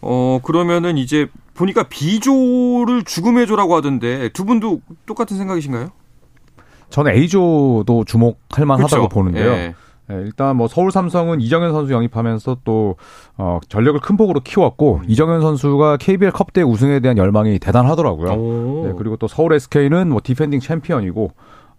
어, 0.00 0.40
그러면은 0.42 0.98
이제 0.98 1.28
보니까 1.54 1.84
B조를 1.88 3.04
죽음의 3.04 3.46
조라고 3.46 3.76
하던데 3.76 4.30
두 4.30 4.44
분도 4.44 4.80
똑같은 5.06 5.36
생각이신가요? 5.36 5.90
저는 6.90 7.12
A조도 7.12 8.04
주목할 8.06 8.66
만하다고 8.66 9.08
그쵸? 9.08 9.08
보는데요. 9.08 9.52
예. 9.52 9.74
네, 10.08 10.16
일단 10.16 10.56
뭐 10.56 10.68
서울 10.68 10.90
삼성은 10.90 11.40
이정현 11.40 11.72
선수 11.72 11.92
영입하면서 11.92 12.58
또 12.64 12.96
어, 13.36 13.60
전력을 13.68 14.00
큰 14.00 14.16
폭으로 14.16 14.40
키웠고 14.40 15.02
이정현 15.06 15.40
선수가 15.40 15.98
KBL 15.98 16.32
컵대회 16.32 16.62
우승에 16.62 17.00
대한 17.00 17.16
열망이 17.16 17.58
대단하더라고요. 17.58 18.32
오. 18.32 18.86
네, 18.86 18.92
그리고 18.96 19.16
또 19.16 19.28
서울 19.28 19.52
SK는 19.54 20.08
뭐 20.08 20.20
디펜딩 20.22 20.60
챔피언이고 20.60 21.30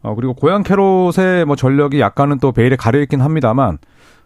어, 0.03 0.15
그리고 0.15 0.33
고양 0.33 0.63
캐롯의 0.63 1.45
뭐 1.45 1.55
전력이 1.55 1.99
약간은 1.99 2.39
또 2.39 2.51
베일에 2.51 2.75
가려 2.75 2.99
있긴 3.01 3.21
합니다만 3.21 3.77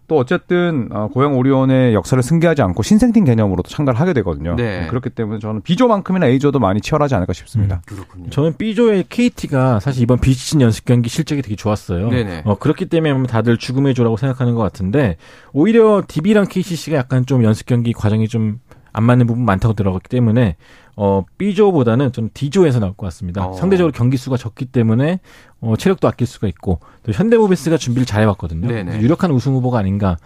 또 0.07 0.17
어쨌든 0.17 0.89
어, 0.91 1.09
고양 1.11 1.37
오리온의 1.37 1.93
역사를 1.93 2.21
승계하지 2.21 2.61
않고 2.61 2.81
신생팀 2.83 3.25
개념으로 3.25 3.61
또 3.63 3.69
참가를 3.69 3.99
하게 3.99 4.13
되거든요. 4.13 4.55
네. 4.55 4.87
그렇기 4.87 5.09
때문에 5.09 5.39
저는 5.39 5.61
B조만큼이나 5.61 6.27
A조도 6.27 6.59
많이 6.59 6.79
치열하지 6.79 7.15
않을까 7.15 7.33
싶습니다. 7.33 7.81
그렇군요. 7.85 8.29
저는 8.29 8.55
B조의 8.57 9.05
KT가 9.09 9.79
사실 9.79 10.03
이번 10.03 10.19
비시즌 10.19 10.61
연습 10.61 10.85
경기 10.85 11.09
실적이 11.09 11.41
되게 11.41 11.55
좋았어요. 11.55 12.09
네네. 12.09 12.43
어, 12.45 12.55
그렇기 12.55 12.85
때문에 12.85 13.27
다들 13.27 13.57
죽음의 13.57 13.93
조라고 13.93 14.17
생각하는 14.17 14.55
것 14.55 14.61
같은데 14.61 15.17
오히려 15.51 16.03
DB랑 16.07 16.47
KCC가 16.47 16.97
약간 16.97 17.25
좀 17.25 17.43
연습 17.43 17.65
경기 17.65 17.91
과정이 17.93 18.27
좀 18.27 18.59
안 18.97 19.03
맞는 19.03 19.27
부분 19.27 19.45
많다고 19.45 19.75
들어갔기 19.75 20.09
때문에 20.09 20.55
어, 20.99 21.23
B조보다는 21.37 22.11
좀 22.11 22.29
D조에서 22.33 22.79
나올 22.79 22.93
것 22.93 23.05
같습니다. 23.05 23.45
어. 23.45 23.53
상대적으로 23.53 23.93
경기 23.93 24.17
수가 24.17 24.35
적기 24.35 24.65
때문에 24.65 25.19
어, 25.61 25.75
체력도 25.77 26.07
아낄 26.07 26.25
수가 26.25 26.47
있고 26.47 26.79
또 27.03 27.11
현대모비스가 27.11 27.77
준비를 27.77 28.05
잘 28.05 28.23
해왔거든요. 28.23 28.67
네네. 28.67 28.83
그래서 28.83 29.01
유력한 29.01 29.31
우승 29.31 29.53
후보가 29.53 29.77
아닌가 29.77 30.17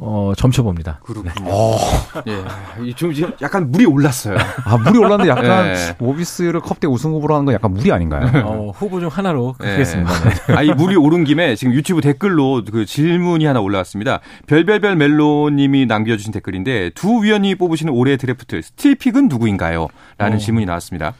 어, 0.00 0.32
점쳐봅니다. 0.36 1.00
그렇군요. 1.02 1.50
예. 2.28 2.84
이좀 2.84 3.12
지금 3.12 3.32
약간 3.42 3.72
물이 3.72 3.84
올랐어요. 3.84 4.36
아 4.64 4.76
물이 4.76 4.96
올랐는데 4.96 5.28
약간 5.28 5.72
네. 5.72 5.96
모비스를 5.98 6.60
컵대회 6.60 6.86
우승 6.86 7.10
후보로 7.10 7.34
하는 7.34 7.44
건 7.44 7.54
약간 7.54 7.72
무리 7.72 7.90
아닌가요? 7.90 8.30
어, 8.46 8.70
후보 8.70 9.00
중 9.00 9.08
하나로 9.08 9.56
네. 9.58 9.72
하겠습니다. 9.72 10.12
아, 10.56 10.62
이 10.62 10.70
물이 10.72 10.94
오른 10.94 11.24
김에 11.24 11.56
지금 11.56 11.74
유튜브 11.74 12.00
댓글로 12.00 12.62
그 12.70 12.86
질문이 12.86 13.44
하나 13.44 13.60
올라왔습니다. 13.60 14.20
별별별 14.46 14.94
멜로님이 14.94 15.86
남겨주신 15.86 16.32
댓글인데 16.32 16.90
두 16.94 17.24
위원이 17.24 17.56
뽑으시는 17.56 17.92
올해의 17.92 18.18
드래프트 18.18 18.62
스틸픽은 18.62 19.26
누구인가요? 19.28 19.88
라는 20.16 20.36
어. 20.36 20.38
질문이 20.38 20.64
나왔습니다. 20.64 21.14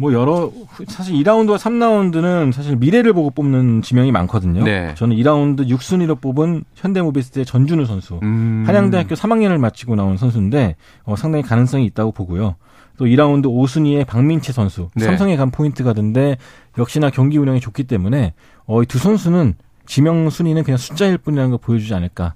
뭐 0.00 0.12
여러 0.14 0.50
사실 0.88 1.14
2라운드와 1.16 1.58
3라운드는 1.58 2.52
사실 2.52 2.74
미래를 2.76 3.12
보고 3.12 3.30
뽑는 3.30 3.82
지명이 3.82 4.10
많거든요. 4.12 4.64
네. 4.64 4.94
저는 4.96 5.14
2라운드 5.16 5.68
6순위로 5.68 6.20
뽑은 6.20 6.64
현대모비스의 6.74 7.44
전준우 7.44 7.84
선수. 7.84 8.18
음. 8.22 8.64
한양대학교 8.66 9.14
3학년을 9.14 9.58
마치고 9.58 9.96
나온 9.96 10.16
선수인데 10.16 10.76
어, 11.04 11.16
상당히 11.16 11.42
가능성이 11.44 11.84
있다고 11.86 12.12
보고요. 12.12 12.56
또 12.96 13.04
2라운드 13.04 13.44
5순위의 13.46 14.06
박민채 14.06 14.52
선수. 14.52 14.88
네. 14.94 15.04
삼성에 15.04 15.36
간 15.36 15.50
포인트 15.50 15.84
가든데 15.84 16.38
역시나 16.78 17.10
경기 17.10 17.36
운영이 17.38 17.60
좋기 17.60 17.84
때문에 17.84 18.32
어, 18.66 18.82
이 18.82 18.86
두 18.86 18.98
선수는 18.98 19.54
지명 19.86 20.30
순위는 20.30 20.62
그냥 20.64 20.78
숫자일 20.78 21.18
뿐이라는 21.18 21.50
걸 21.50 21.58
보여주지 21.60 21.92
않을까 21.94 22.34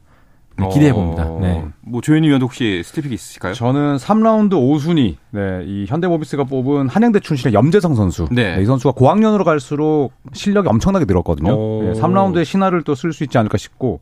네, 0.56 0.68
기대해 0.68 0.92
봅니다. 0.92 1.24
어, 1.26 1.38
네. 1.40 1.64
뭐 1.80 2.00
조현일 2.00 2.28
위원 2.28 2.40
혹시 2.42 2.80
스틸픽 2.84 3.12
있으실까요? 3.12 3.54
저는 3.54 3.96
3라운드 3.96 4.52
5순위, 4.52 5.16
네, 5.30 5.62
이 5.66 5.84
현대모비스가 5.88 6.44
뽑은 6.44 6.88
한양대 6.88 7.20
출신의 7.20 7.54
염재성 7.54 7.94
선수. 7.96 8.28
네. 8.30 8.58
이 8.60 8.64
선수가 8.64 8.92
고학년으로 8.92 9.44
갈수록 9.44 10.10
실력이 10.32 10.68
엄청나게 10.68 11.06
늘었거든요. 11.06 11.52
오. 11.52 11.82
네, 11.82 12.00
3라운드에 12.00 12.44
신화를 12.44 12.82
또 12.82 12.94
쓸 12.94 13.12
수 13.12 13.24
있지 13.24 13.36
않을까 13.36 13.58
싶고, 13.58 14.00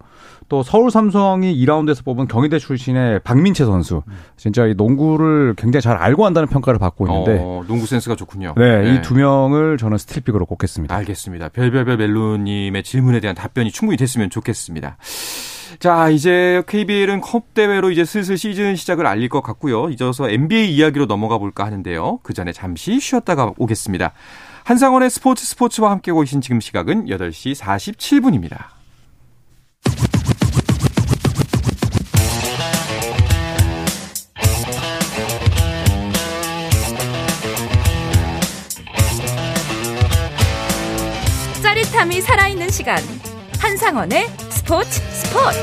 또 0.48 0.62
서울 0.62 0.90
삼성이 0.90 1.54
2라운드에서 1.64 2.04
뽑은 2.04 2.28
경희대 2.28 2.58
출신의 2.58 3.20
박민채 3.20 3.64
선수. 3.64 4.02
진짜 4.36 4.66
이 4.66 4.74
농구를 4.74 5.54
굉장히 5.56 5.80
잘 5.82 5.96
알고 5.96 6.26
한다는 6.26 6.48
평가를 6.48 6.78
받고 6.78 7.06
있는데, 7.08 7.38
어, 7.40 7.64
농구 7.66 7.86
센스가 7.86 8.14
좋군요. 8.14 8.54
네, 8.58 8.94
이 8.96 9.02
두 9.02 9.14
명을 9.14 9.78
저는 9.78 9.96
스틸픽으로 9.98 10.44
꼽겠습니다. 10.46 10.94
알겠습니다. 10.94 11.48
별별별 11.48 11.96
멜로님의 11.96 12.82
질문에 12.82 13.20
대한 13.20 13.34
답변이 13.34 13.70
충분히 13.70 13.96
됐으면 13.96 14.28
좋겠습니다. 14.30 14.98
자, 15.78 16.08
이제 16.10 16.62
KBL은 16.66 17.20
컵 17.20 17.54
대회로 17.54 17.90
이제 17.90 18.04
슬슬 18.04 18.36
시즌 18.36 18.76
시작을 18.76 19.06
알릴 19.06 19.28
것 19.28 19.42
같고요. 19.42 19.90
이어서 19.90 20.28
NBA 20.28 20.74
이야기로 20.74 21.06
넘어가 21.06 21.38
볼까 21.38 21.64
하는데요. 21.64 22.20
그 22.22 22.34
전에 22.34 22.52
잠시 22.52 23.00
쉬었다가 23.00 23.52
오겠습니다. 23.56 24.12
한상원의 24.64 25.10
스포츠 25.10 25.44
스포츠와 25.44 25.90
함께 25.90 26.10
오신 26.10 26.40
지금 26.40 26.60
시각은 26.60 27.06
8시 27.06 27.56
47분입니다. 27.56 28.66
짜릿함이 41.62 42.20
살아있는 42.20 42.70
시간 42.70 42.98
한상원의 43.58 44.28
스포츠 44.50 45.11
스포츠 45.32 45.58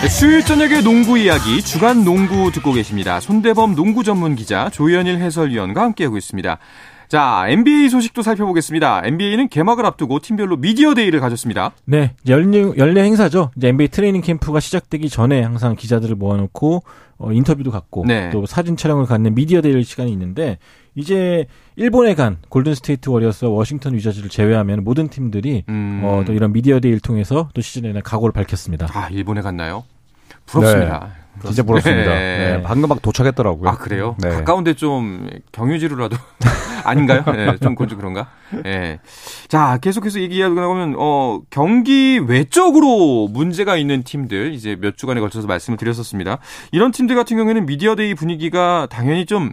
네, 0.00 0.08
수요일 0.08 0.44
저녁의 0.44 0.82
농구 0.82 1.18
이야기 1.18 1.60
주간 1.60 2.04
농구 2.04 2.52
듣고 2.52 2.72
계십니다. 2.72 3.20
손대범 3.20 3.74
농구 3.74 4.04
전문 4.04 4.36
기자 4.36 4.70
조현일 4.70 5.18
해설위원과 5.18 5.82
함께하고 5.82 6.16
있습니다. 6.16 6.58
자, 7.10 7.44
NBA 7.48 7.88
소식도 7.88 8.22
살펴보겠습니다. 8.22 9.02
NBA는 9.04 9.48
개막을 9.48 9.84
앞두고 9.84 10.20
팀별로 10.20 10.56
미디어 10.56 10.94
데이를 10.94 11.18
가졌습니다. 11.18 11.72
네, 11.84 12.14
이제 12.22 12.32
연례, 12.32 12.60
연례 12.78 13.02
행사죠. 13.02 13.50
이제 13.56 13.66
NBA 13.66 13.88
트레이닝 13.88 14.22
캠프가 14.22 14.60
시작되기 14.60 15.08
전에 15.08 15.42
항상 15.42 15.74
기자들을 15.74 16.14
모아놓고 16.14 16.84
어, 17.18 17.32
인터뷰도 17.32 17.72
갖고 17.72 18.04
네. 18.06 18.30
또 18.30 18.46
사진 18.46 18.76
촬영을 18.76 19.06
갖는 19.06 19.34
미디어 19.34 19.60
데이 19.60 19.82
시간이 19.82 20.12
있는데 20.12 20.58
이제 20.94 21.46
일본에 21.74 22.14
간 22.14 22.36
골든 22.48 22.76
스테이트 22.76 23.10
워리어스와 23.10 23.50
워싱턴 23.50 23.94
위저즈를 23.94 24.30
제외하면 24.30 24.84
모든 24.84 25.08
팀들이 25.08 25.64
음. 25.68 26.02
어, 26.04 26.22
또 26.24 26.32
이런 26.32 26.52
미디어 26.52 26.78
데이를 26.78 27.00
통해서 27.00 27.48
또 27.54 27.60
시즌에 27.60 27.92
는 27.92 28.02
각오를 28.02 28.32
밝혔습니다. 28.32 28.86
아, 28.92 29.08
일본에 29.08 29.40
갔나요? 29.40 29.82
부럽습니다. 30.46 31.10
진짜 31.44 31.62
부럽습니다. 31.62 32.10
네. 32.10 32.56
네, 32.56 32.62
방금 32.62 32.88
막 32.88 33.00
도착했더라고요. 33.00 33.68
아 33.68 33.76
그래요? 33.76 34.16
네. 34.18 34.28
가까운데 34.30 34.74
좀 34.74 35.28
경유지로라도 35.52 36.16
아닌가요? 36.84 37.24
네, 37.26 37.56
좀 37.58 37.74
곤주 37.74 37.96
그런가? 37.96 38.28
예. 38.56 38.60
네. 38.62 39.00
자 39.48 39.78
계속해서 39.78 40.20
얘기하다 40.20 40.54
보면 40.54 40.96
어 40.98 41.40
경기 41.50 42.18
외적으로 42.18 43.28
문제가 43.28 43.76
있는 43.76 44.02
팀들 44.02 44.52
이제 44.52 44.76
몇 44.78 44.96
주간에 44.96 45.20
걸쳐서 45.20 45.46
말씀을 45.46 45.76
드렸었습니다. 45.78 46.38
이런 46.72 46.90
팀들 46.90 47.16
같은 47.16 47.36
경우에는 47.36 47.66
미디어데이 47.66 48.14
분위기가 48.14 48.86
당연히 48.90 49.24
좀 49.24 49.52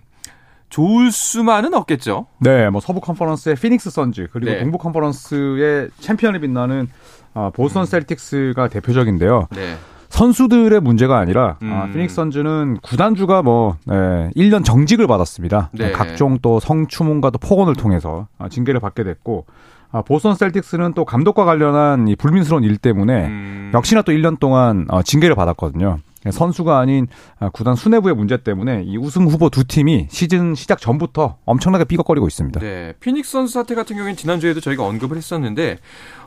좋을 0.70 1.12
수만은 1.12 1.74
없겠죠. 1.74 2.28
네, 2.40 2.70
뭐 2.70 2.82
서부 2.82 3.00
컨퍼런스의 3.00 3.56
피닉스 3.56 3.90
선즈 3.90 4.28
그리고 4.34 4.52
네. 4.52 4.60
동부 4.60 4.78
컨퍼런스의 4.78 5.90
챔피언에 6.00 6.40
빛나는 6.40 6.90
아, 7.34 7.52
보스턴 7.54 7.86
셀틱스가 7.86 8.68
대표적인데요. 8.68 9.48
네. 9.52 9.78
선수들의 10.10 10.80
문제가 10.82 11.18
아니라 11.18 11.58
음. 11.62 11.72
아, 11.72 11.88
피닉스 11.92 12.16
선즈는 12.16 12.80
구단주가 12.82 13.42
뭐 13.42 13.78
네, 13.86 14.30
1년 14.36 14.64
정직을 14.64 15.08
받았습니다. 15.08 15.70
네. 15.74 15.92
각종 15.92 16.40
또 16.42 16.60
성추문과 16.60 17.30
또 17.32 17.38
폭언을 17.38 17.76
통해서 17.76 18.28
아, 18.38 18.50
징계를 18.50 18.80
받게 18.80 19.04
됐고 19.04 19.46
아, 19.92 20.02
보스턴 20.02 20.36
셀틱스는 20.36 20.94
또 20.94 21.06
감독과 21.06 21.46
관련한 21.46 22.08
이 22.08 22.16
불미스러운 22.16 22.64
일 22.64 22.78
때문에 22.78 23.26
음. 23.28 23.72
역시나 23.74 24.02
또 24.02 24.12
1년 24.12 24.40
동안 24.40 24.86
어, 24.90 25.02
징계를 25.02 25.36
받았거든요. 25.36 26.00
선수가 26.32 26.78
아닌 26.78 27.08
아, 27.40 27.50
구단 27.50 27.76
수뇌부의 27.76 28.16
문제 28.16 28.38
때문에 28.38 28.84
이 28.86 28.98
우승 28.98 29.28
후보 29.28 29.50
두 29.50 29.64
팀이 29.64 30.08
시즌 30.10 30.56
시작 30.56 30.82
전부터 30.82 31.38
엄청나게 31.46 31.86
삐걱거리고 31.86 32.28
있습니다. 32.28 32.60
네, 32.60 32.94
피닉스 33.00 33.32
선수 33.32 33.54
사태 33.54 33.76
같은 33.76 33.96
경우에는 33.96 34.18
지난주에도 34.18 34.60
저희가 34.60 34.86
언급을 34.86 35.18
했었는데, 35.18 35.78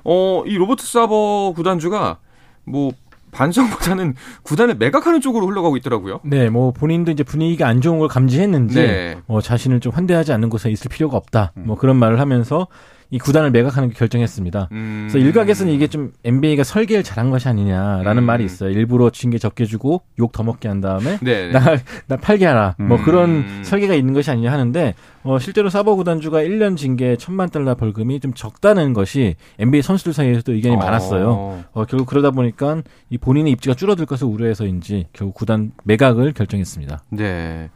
어, 0.05 0.43
이 0.47 0.55
로버트 0.57 0.87
사버 0.87 1.53
구단주가 1.55 2.19
뭐 2.65 2.93
반성보다는 3.33 4.15
구단을 4.43 4.77
매각하는 4.77 5.21
쪽으로 5.21 5.47
흘러가고 5.47 5.77
있더라고요. 5.79 6.21
네, 6.25 6.51
뭐 6.51 6.73
본인도 6.73 7.11
이제 7.13 7.23
분위기가 7.23 7.67
안 7.67 7.81
좋은 7.81 7.99
걸 7.99 8.09
감지했는지 8.09 8.75
네. 8.75 9.17
뭐 9.27 9.41
자신을 9.41 9.81
좀 9.81 9.93
환대하지 9.93 10.33
않는 10.33 10.51
곳에 10.51 10.71
있을 10.71 10.89
필요가 10.89 11.17
없다. 11.17 11.53
뭐 11.57 11.77
그런 11.77 11.97
말을 11.97 12.21
하면서 12.21 12.67
이 13.11 13.19
구단을 13.19 13.51
매각하는 13.51 13.89
게 13.91 13.95
결정했습니다. 13.95 14.69
음. 14.73 15.09
그래서 15.11 15.25
일각에서는 15.25 15.73
이게 15.73 15.87
좀 15.87 16.13
NBA가 16.25 16.65
설계를 16.65 17.03
잘한 17.03 17.31
것이 17.31 17.49
아니냐라는 17.49 18.23
음. 18.23 18.25
말이 18.25 18.45
있어요. 18.45 18.71
일부러 18.71 19.11
징계 19.11 19.39
적게 19.39 19.65
주고 19.65 20.03
욕 20.19 20.31
더 20.33 20.45
먹게 20.45 20.69
한 20.69 20.81
다음에 20.81 21.19
네. 21.23 21.51
나, 21.53 21.77
나 22.07 22.17
팔게 22.17 22.47
하라. 22.47 22.77
뭐 22.79 22.97
음. 22.99 23.05
그런 23.05 23.65
설계가 23.65 23.95
있는 23.95 24.15
것이 24.15 24.31
아니냐 24.31 24.53
하는데, 24.53 24.95
어, 25.23 25.39
실제로 25.39 25.69
사버 25.69 25.97
구단주가 25.97 26.39
1년 26.43 26.77
징계 26.77 27.17
천만 27.17 27.51
달러 27.51 27.75
벌금이 27.75 28.21
좀 28.21 28.33
적다는 28.33 28.93
것이 28.93 29.35
NBA 29.59 29.83
선수들 29.83 30.13
사이에서도 30.13 30.53
의견이 30.53 30.77
많았어요. 30.77 31.31
어. 31.31 31.65
어, 31.73 31.85
결국 31.85 32.07
그러다 32.07 32.31
보니까 32.31 32.83
이 33.11 33.19
본인의 33.19 33.53
입지가 33.53 33.75
줄어들 33.75 34.07
것을 34.07 34.27
우려해서인지 34.29 35.09
결국 35.13 35.35
구단 35.35 35.73
매각을 35.85 36.33
결정했습니다. 36.33 37.05
네. 37.11 37.71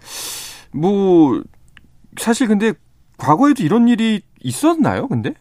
뭐 0.72 1.42
사실 2.16 2.46
근데 2.48 2.72
과거에도 3.18 3.62
이런 3.62 3.88
일이 3.88 4.22
있었나요? 4.42 5.08
근데? 5.08 5.34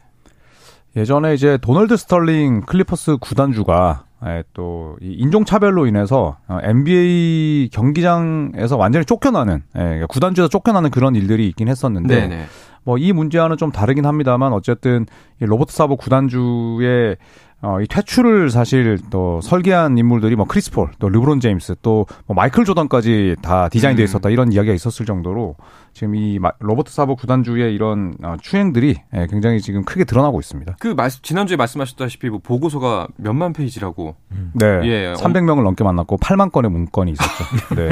예전에 0.95 1.33
이제 1.33 1.57
도널드 1.57 1.97
스털링 1.97 2.61
클리퍼스 2.61 3.17
구단주가 3.17 4.05
예, 4.25 4.43
또 4.53 4.85
이 4.85 4.95
인종차별로 5.01 5.85
인해서 5.85 6.37
어, 6.47 6.59
NBA 6.63 7.69
경기장에서 7.73 8.77
완전히 8.77 9.05
쫓겨나는 9.05 9.63
예, 9.75 9.79
그러니까 9.79 10.07
구단주에서 10.07 10.47
쫓겨나는 10.47 10.91
그런 10.91 11.15
일들이 11.15 11.47
있긴 11.47 11.67
했었는데 11.67 12.27
네네. 12.27 12.45
뭐 12.85 12.97
이 12.97 13.11
문제와는 13.13 13.57
좀 13.57 13.71
다르긴 13.71 14.05
합니다만 14.05 14.53
어쨌든 14.53 15.05
이 15.41 15.45
로버트 15.45 15.73
사보 15.73 15.97
구단주의 15.97 17.17
어, 17.65 17.79
이 17.79 17.87
퇴출을 17.87 18.49
사실 18.49 18.99
또 19.09 19.39
설계한 19.41 19.97
인물들이 19.97 20.35
뭐 20.35 20.45
크리스 20.45 20.75
폴, 20.75 20.89
또 20.99 21.07
르브론 21.07 21.39
제임스, 21.39 21.75
또 21.81 22.05
뭐 22.27 22.35
마이클 22.35 22.65
조던까지 22.65 23.37
다 23.41 23.69
디자인되어 23.69 24.03
음. 24.03 24.05
있었다 24.05 24.29
이런 24.29 24.51
이야기가 24.51 24.73
있었을 24.73 25.05
정도로 25.05 25.55
지금 25.93 26.15
이 26.15 26.39
마- 26.39 26.51
로버트 26.59 26.91
사보 26.91 27.15
구단주의 27.15 27.73
이런 27.73 28.15
어, 28.21 28.35
추행들이 28.41 28.97
예, 29.15 29.27
굉장히 29.29 29.61
지금 29.61 29.83
크게 29.85 30.03
드러나고 30.03 30.39
있습니다. 30.41 30.75
그 30.79 30.89
말, 30.89 31.09
지난주에 31.09 31.55
말씀하셨다시피 31.55 32.29
뭐 32.29 32.39
보고서가 32.43 33.07
몇만 33.17 33.53
페이지라고. 33.53 34.15
네, 34.53 34.65
예, 34.83 35.13
300명을 35.15 35.63
넘게 35.63 35.83
만났고 35.85 36.17
8만 36.17 36.51
건의 36.51 36.69
문건이 36.71 37.11
있었죠. 37.11 37.43
네. 37.75 37.89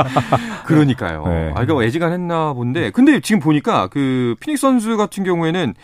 그러니까요. 0.66 1.24
네. 1.26 1.52
아, 1.54 1.62
이거 1.62 1.82
애지간했나 1.82 2.54
본데. 2.54 2.90
근데 2.90 3.20
지금 3.20 3.40
보니까 3.40 3.88
그 3.88 4.34
피닉스 4.40 4.60
선수 4.62 4.96
같은 4.96 5.24
경우에는 5.24 5.74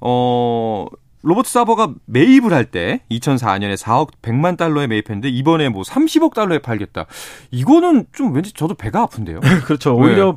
어 0.00 0.86
로버트 1.22 1.50
사버가 1.50 1.94
매입을 2.06 2.52
할 2.52 2.64
때 2.64 3.00
2004년에 3.10 3.76
4억 3.76 4.08
100만 4.22 4.56
달러에 4.56 4.86
매입했는데 4.86 5.28
이번에 5.30 5.68
뭐 5.68 5.82
30억 5.82 6.34
달러에 6.34 6.58
팔겠다. 6.58 7.06
이거는 7.50 8.06
좀 8.12 8.34
왠지 8.34 8.52
저도 8.52 8.74
배가 8.74 9.02
아픈데요. 9.02 9.40
그렇죠. 9.64 9.96
오히려 9.96 10.34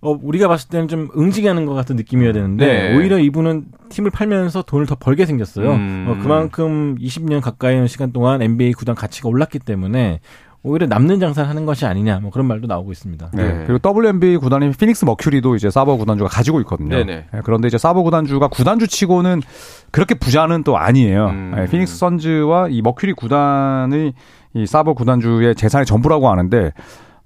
어, 0.00 0.18
우리가 0.22 0.48
봤을 0.48 0.68
때는 0.70 0.88
좀 0.88 1.08
응징하는 1.16 1.66
것 1.66 1.74
같은 1.74 1.96
느낌이어야 1.96 2.32
되는데 2.32 2.66
네. 2.66 2.96
오히려 2.96 3.18
이분은 3.18 3.66
팀을 3.90 4.10
팔면서 4.10 4.62
돈을 4.62 4.86
더 4.86 4.94
벌게 4.94 5.26
생겼어요. 5.26 5.72
음. 5.72 6.06
어, 6.08 6.22
그만큼 6.22 6.96
20년 6.98 7.40
가까이 7.40 7.86
시간 7.88 8.12
동안 8.12 8.42
NBA 8.42 8.72
구단 8.72 8.94
가치가 8.94 9.28
올랐기 9.28 9.58
때문에 9.60 10.20
오히려 10.66 10.86
남는 10.86 11.20
장사를 11.20 11.48
하는 11.48 11.66
것이 11.66 11.84
아니냐 11.84 12.20
뭐 12.20 12.30
그런 12.30 12.46
말도 12.46 12.66
나오고 12.66 12.90
있습니다. 12.90 13.30
네. 13.34 13.52
네. 13.52 13.64
그리고 13.66 13.86
WNBA 13.86 14.38
구단인 14.38 14.72
피닉스 14.72 15.04
머큐리도 15.04 15.56
이제 15.56 15.70
사버 15.70 15.96
구단주가 15.96 16.30
가지고 16.30 16.58
있거든요. 16.60 16.96
네네. 16.96 17.26
네, 17.30 17.40
그런데 17.44 17.68
이제 17.68 17.76
사버 17.76 18.02
구단주가 18.02 18.48
구단주 18.48 18.88
치고는 18.88 19.42
그렇게 19.90 20.14
부자는 20.14 20.64
또 20.64 20.78
아니에요. 20.78 21.26
음. 21.26 21.52
네, 21.54 21.66
피닉스 21.66 21.98
선즈와 21.98 22.68
이 22.70 22.80
머큐리 22.80 23.12
구단이 23.12 24.14
이 24.54 24.66
사버 24.66 24.94
구단주의 24.94 25.54
재산의 25.54 25.84
전부라고 25.84 26.30
하는데 26.30 26.72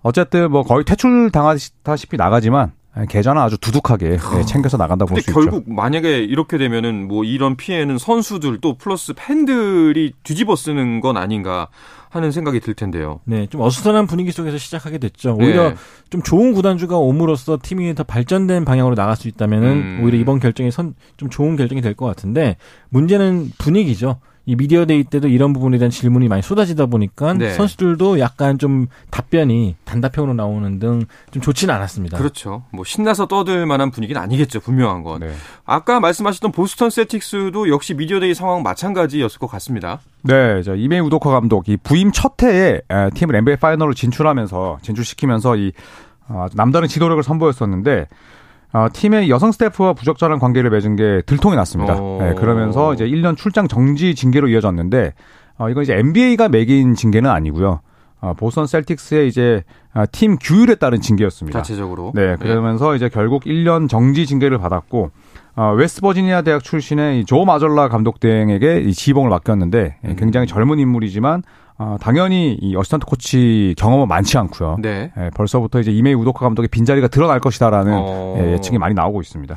어쨌든 0.02 0.50
뭐 0.50 0.64
거의 0.64 0.84
퇴출 0.84 1.30
당하다시피 1.30 2.16
나가지만 2.16 2.72
계좌는 3.06 3.40
아주 3.40 3.58
두둑하게 3.58 4.18
네, 4.18 4.44
챙겨서 4.46 4.76
나간다고 4.76 5.10
볼수 5.10 5.30
있죠. 5.30 5.40
결국 5.40 5.70
만약에 5.72 6.18
이렇게 6.18 6.58
되면은 6.58 7.06
뭐 7.08 7.24
이런 7.24 7.56
피해는 7.56 7.98
선수들 7.98 8.58
또 8.60 8.76
플러스 8.76 9.12
팬들이 9.14 10.12
뒤집어 10.24 10.56
쓰는 10.56 11.00
건 11.00 11.16
아닌가 11.16 11.68
하는 12.10 12.32
생각이 12.32 12.60
들 12.60 12.72
텐데요. 12.74 13.20
네, 13.24 13.46
좀 13.48 13.60
어수선한 13.60 14.06
분위기 14.06 14.32
속에서 14.32 14.56
시작하게 14.56 14.98
됐죠. 14.98 15.36
오히려 15.38 15.70
네. 15.70 15.74
좀 16.10 16.22
좋은 16.22 16.54
구단주가 16.54 16.96
옴으로써 16.96 17.58
팀이 17.62 17.94
더 17.94 18.02
발전된 18.02 18.64
방향으로 18.64 18.94
나갈 18.94 19.14
수 19.16 19.28
있다면은 19.28 19.68
음. 19.68 20.00
오히려 20.02 20.18
이번 20.18 20.40
결정이 20.40 20.70
선, 20.70 20.94
좀 21.18 21.28
좋은 21.28 21.56
결정이 21.56 21.82
될 21.82 21.94
것 21.94 22.06
같은데 22.06 22.56
문제는 22.90 23.50
분위기죠. 23.58 24.20
이 24.48 24.56
미디어 24.56 24.86
데이 24.86 25.04
때도 25.04 25.28
이런 25.28 25.52
부분에 25.52 25.76
대한 25.76 25.90
질문이 25.90 26.26
많이 26.26 26.40
쏟아지다 26.40 26.86
보니까 26.86 27.34
네. 27.34 27.52
선수들도 27.52 28.18
약간 28.18 28.56
좀 28.58 28.86
답변이 29.10 29.76
단답형으로 29.84 30.32
나오는 30.32 30.78
등 30.78 31.04
좀 31.30 31.42
좋지는 31.42 31.74
않았습니다. 31.74 32.16
그렇죠. 32.16 32.62
뭐 32.72 32.84
신나서 32.84 33.26
떠들 33.26 33.66
만한 33.66 33.90
분위기는 33.90 34.20
아니겠죠. 34.20 34.60
분명한 34.60 35.02
건. 35.02 35.20
네. 35.20 35.32
아까 35.64 36.00
말씀하셨던 36.00 36.52
보스턴 36.52 36.90
셀틱스도 36.90 37.68
역시 37.68 37.94
미디어데이 37.94 38.34
상황 38.34 38.62
마찬가지였을 38.62 39.38
것 39.38 39.46
같습니다. 39.48 40.00
네, 40.22 40.62
저 40.62 40.74
이메이 40.74 41.00
우도커 41.00 41.30
감독 41.30 41.68
이 41.68 41.76
부임 41.76 42.12
첫 42.12 42.42
해에 42.42 42.80
에, 42.90 43.10
팀을 43.14 43.36
NBA 43.36 43.56
파이널로 43.58 43.94
진출하면서 43.94 44.78
진출시키면서 44.82 45.56
이 45.56 45.72
어, 46.28 46.46
남다른 46.54 46.88
지도력을 46.88 47.22
선보였었는데 47.22 48.06
어, 48.72 48.86
팀의 48.92 49.30
여성 49.30 49.52
스태프와 49.52 49.94
부적절한 49.94 50.38
관계를 50.38 50.70
맺은 50.70 50.96
게 50.96 51.22
들통이 51.26 51.56
났습니다. 51.56 51.94
오. 51.94 52.18
네, 52.20 52.34
그러면서 52.34 52.92
이제 52.92 53.06
1년 53.06 53.36
출장 53.36 53.66
정지 53.66 54.14
징계로 54.14 54.48
이어졌는데 54.48 55.14
어, 55.56 55.70
이건 55.70 55.82
이제 55.82 55.94
NBA가 55.94 56.48
매긴 56.48 56.94
징계는 56.94 57.30
아니고요. 57.30 57.80
어, 58.20 58.34
보스턴 58.34 58.66
셀틱스의 58.66 59.28
이제 59.28 59.62
아, 59.92 60.04
팀 60.06 60.36
규율에 60.36 60.74
따른 60.74 61.00
징계였습니다. 61.00 61.58
자체적으로. 61.60 62.12
네, 62.14 62.36
그러면서 62.36 62.94
이제 62.94 63.08
결국 63.08 63.44
1년 63.44 63.88
정지 63.88 64.26
징계를 64.26 64.58
받았고 64.58 65.10
어, 65.56 65.72
웨스트버지니아 65.72 66.42
대학 66.42 66.62
출신의 66.62 67.20
이조 67.20 67.44
마졸라 67.44 67.88
감독 67.88 68.20
등에게 68.20 68.80
이 68.80 68.92
지휘봉을 68.92 69.30
맡겼는데 69.30 69.96
예, 70.04 70.14
굉장히 70.14 70.46
젊은 70.46 70.78
인물이지만 70.78 71.42
어, 71.78 71.96
당연히 72.00 72.58
이 72.60 72.76
어시스턴트 72.76 73.06
코치 73.06 73.74
경험은 73.78 74.08
많지 74.08 74.36
않고요. 74.36 74.78
네. 74.80 75.12
예, 75.16 75.30
벌써부터 75.30 75.80
이제 75.80 75.92
이메이 75.92 76.12
우도카 76.14 76.40
감독의 76.40 76.68
빈자리가 76.68 77.08
드러날 77.08 77.40
것이다라는 77.40 77.92
어. 77.96 78.34
예, 78.38 78.52
예측이 78.54 78.78
많이 78.78 78.94
나오고 78.94 79.20
있습니다. 79.20 79.56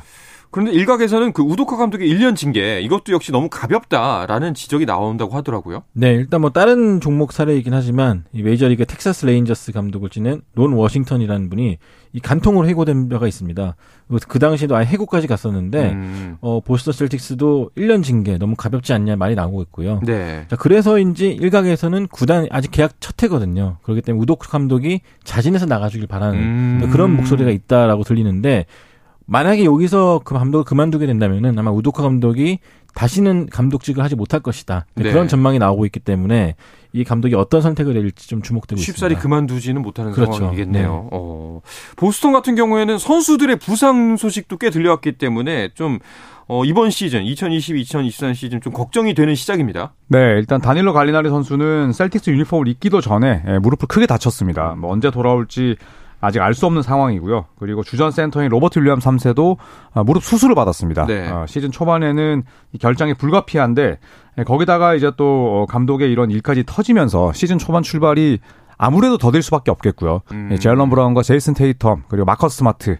그런데 0.52 0.72
일각에서는 0.72 1.32
그 1.32 1.42
우도카 1.42 1.78
감독의 1.78 2.08
1년 2.08 2.36
징계 2.36 2.80
이것도 2.82 3.12
역시 3.12 3.32
너무 3.32 3.48
가볍다라는 3.48 4.52
지적이 4.52 4.84
나온다고 4.84 5.34
하더라고요. 5.34 5.82
네, 5.94 6.12
일단 6.12 6.42
뭐 6.42 6.50
다른 6.50 7.00
종목 7.00 7.32
사례이긴 7.32 7.72
하지만 7.72 8.24
이 8.32 8.42
메이저리그 8.42 8.84
텍사스 8.84 9.24
레인저스 9.24 9.72
감독을 9.72 10.10
지낸 10.10 10.42
론 10.54 10.74
워싱턴이라는 10.74 11.48
분이 11.48 11.78
이 12.14 12.20
간통으로 12.20 12.68
해고된 12.68 13.08
바가 13.08 13.26
있습니다. 13.26 13.74
그- 14.08 14.18
그 14.28 14.38
당시에도 14.38 14.76
아예 14.76 14.84
해고까지 14.84 15.26
갔었는데 15.26 15.92
음. 15.92 16.36
어 16.40 16.60
보스턴 16.60 16.92
셀틱스도 16.92 17.70
1년 17.76 18.02
징계 18.02 18.36
너무 18.36 18.54
가볍지 18.54 18.92
않냐 18.92 19.16
말이 19.16 19.34
나오고 19.34 19.62
있고요. 19.62 20.00
네. 20.04 20.44
자, 20.50 20.56
그래서인지 20.56 21.28
일각에서는 21.30 22.08
구단 22.08 22.46
아직 22.50 22.70
계약 22.70 23.00
첫 23.00 23.22
해거든요. 23.22 23.78
그렇기 23.82 24.02
때문에 24.02 24.22
우도크 24.22 24.48
감독이 24.50 25.00
자진해서 25.24 25.64
나가주길 25.66 26.06
바라는 26.06 26.38
음. 26.38 26.88
그런 26.92 27.16
목소리가 27.16 27.50
있다라고 27.50 28.02
들리는데 28.04 28.66
만약에 29.32 29.64
여기서 29.64 30.20
그 30.24 30.34
감독을 30.34 30.64
그만두게 30.64 31.06
된다면은 31.06 31.58
아마 31.58 31.70
우도카 31.70 32.02
감독이 32.02 32.58
다시는 32.94 33.46
감독직을 33.46 34.04
하지 34.04 34.14
못할 34.14 34.40
것이다. 34.40 34.84
네. 34.94 35.10
그런 35.10 35.26
전망이 35.26 35.58
나오고 35.58 35.86
있기 35.86 36.00
때문에 36.00 36.54
이 36.92 37.02
감독이 37.02 37.34
어떤 37.34 37.62
선택을 37.62 37.94
내릴지 37.94 38.28
좀 38.28 38.42
주목되고 38.42 38.78
쉽사리 38.78 39.14
있습니다. 39.14 39.22
그만두지는 39.22 39.80
못하는 39.80 40.12
그렇죠. 40.12 40.34
상황이겠네요. 40.34 40.92
네. 41.04 41.08
어, 41.12 41.62
보스턴 41.96 42.32
같은 42.32 42.54
경우에는 42.56 42.98
선수들의 42.98 43.56
부상 43.56 44.18
소식도 44.18 44.58
꽤 44.58 44.68
들려왔기 44.68 45.12
때문에 45.12 45.70
좀 45.72 45.98
어, 46.46 46.66
이번 46.66 46.90
시즌 46.90 47.24
2022-2023 47.24 48.34
시즌 48.34 48.60
좀 48.60 48.74
걱정이 48.74 49.14
되는 49.14 49.34
시작입니다. 49.34 49.94
네, 50.08 50.18
일단 50.18 50.60
다닐로 50.60 50.92
갈리나리 50.92 51.30
선수는 51.30 51.94
셀틱스 51.94 52.28
유니폼을 52.28 52.68
입기도 52.68 53.00
전에 53.00 53.42
예, 53.48 53.58
무릎을 53.58 53.88
크게 53.88 54.04
다쳤습니다. 54.04 54.74
뭐 54.76 54.92
언제 54.92 55.10
돌아올지 55.10 55.76
아직 56.22 56.40
알 56.40 56.54
수 56.54 56.64
없는 56.66 56.82
상황이고요. 56.82 57.46
그리고 57.58 57.82
주전 57.82 58.12
센터인 58.12 58.48
로버트 58.48 58.78
윌리엄 58.78 59.00
3세도 59.00 59.56
아, 59.92 60.02
무릎 60.04 60.22
수술을 60.22 60.54
받았습니다. 60.54 61.04
네. 61.06 61.28
어, 61.28 61.44
시즌 61.46 61.70
초반에는 61.72 62.44
이 62.72 62.78
결장이 62.78 63.14
불가피한데 63.14 63.98
예, 64.38 64.44
거기다가 64.44 64.94
이제 64.94 65.10
또 65.16 65.24
어, 65.62 65.66
감독의 65.66 66.10
이런 66.12 66.30
일까지 66.30 66.62
터지면서 66.64 67.32
시즌 67.32 67.58
초반 67.58 67.82
출발이 67.82 68.38
아무래도 68.78 69.18
더딜 69.18 69.42
수밖에 69.42 69.70
없겠고요. 69.72 70.20
음. 70.32 70.48
예, 70.52 70.58
제일런 70.58 70.88
브라운과 70.90 71.22
제이슨 71.22 71.54
테이텀 71.54 72.02
그리고 72.08 72.24
마커스 72.24 72.58
스마트 72.58 72.92
이 72.92 72.96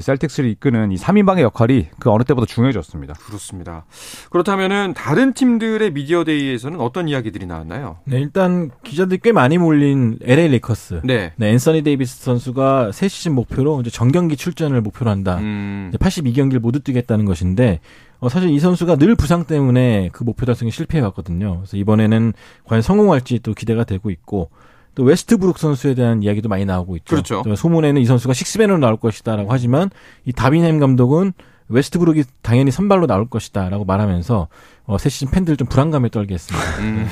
셀틱스를 0.00 0.48
이끄는 0.50 0.92
이 0.92 0.96
3인방의 0.96 1.40
역할이 1.40 1.88
그 1.98 2.10
어느 2.10 2.24
때보다 2.24 2.46
중요해졌습니다. 2.46 3.14
그렇습니다. 3.14 3.84
그렇다면은 4.30 4.94
다른 4.94 5.32
팀들의 5.32 5.92
미디어 5.92 6.24
데이에서는 6.24 6.80
어떤 6.80 7.08
이야기들이 7.08 7.46
나왔나요? 7.46 7.98
네, 8.04 8.20
일단 8.20 8.70
기자들이 8.82 9.20
꽤 9.22 9.32
많이 9.32 9.58
몰린 9.58 10.18
LA 10.22 10.48
레이커스. 10.48 11.00
네. 11.04 11.32
네, 11.36 11.50
앤서니 11.50 11.82
데이비스 11.82 12.22
선수가 12.24 12.92
새 12.92 13.08
시즌 13.08 13.34
목표로 13.34 13.80
이제 13.80 13.90
전경기 13.90 14.36
출전을 14.36 14.80
목표로 14.80 15.10
한다. 15.10 15.38
음, 15.38 15.90
82경기를 15.94 16.58
모두 16.58 16.80
뛰겠다는 16.80 17.24
것인데 17.24 17.80
어, 18.22 18.28
사실 18.28 18.50
이 18.50 18.60
선수가 18.60 18.96
늘 18.96 19.16
부상 19.16 19.44
때문에 19.44 20.10
그 20.12 20.22
목표 20.22 20.46
달성에 20.46 20.70
실패해 20.70 21.02
왔거든요. 21.02 21.56
그래서 21.56 21.76
이번에는 21.76 22.32
과연 22.64 22.80
성공할지 22.80 23.40
또 23.40 23.52
기대가 23.52 23.82
되고 23.82 24.10
있고 24.10 24.50
또 24.94 25.04
웨스트브룩 25.04 25.58
선수에 25.58 25.94
대한 25.94 26.22
이야기도 26.22 26.48
많이 26.48 26.64
나오고 26.64 26.96
있죠. 26.96 27.14
그렇죠. 27.14 27.42
또 27.44 27.54
소문에는 27.54 28.00
이 28.00 28.04
선수가 28.04 28.34
식스맨으로 28.34 28.78
나올 28.78 28.96
것이다라고 28.96 29.52
하지만 29.52 29.90
이 30.24 30.32
다빈 30.32 30.58
햄 30.58 30.78
감독은 30.78 31.32
웨스트브룩이 31.68 32.24
당연히 32.42 32.70
선발로 32.70 33.06
나올 33.06 33.28
것이다라고 33.28 33.84
말하면서 33.84 34.48
어, 34.84 34.98
새 34.98 35.08
시즌 35.08 35.30
팬들 35.30 35.56
좀 35.56 35.66
불안감에 35.68 36.08
떨게 36.08 36.34
했습니다. 36.34 36.66
음. 36.80 37.08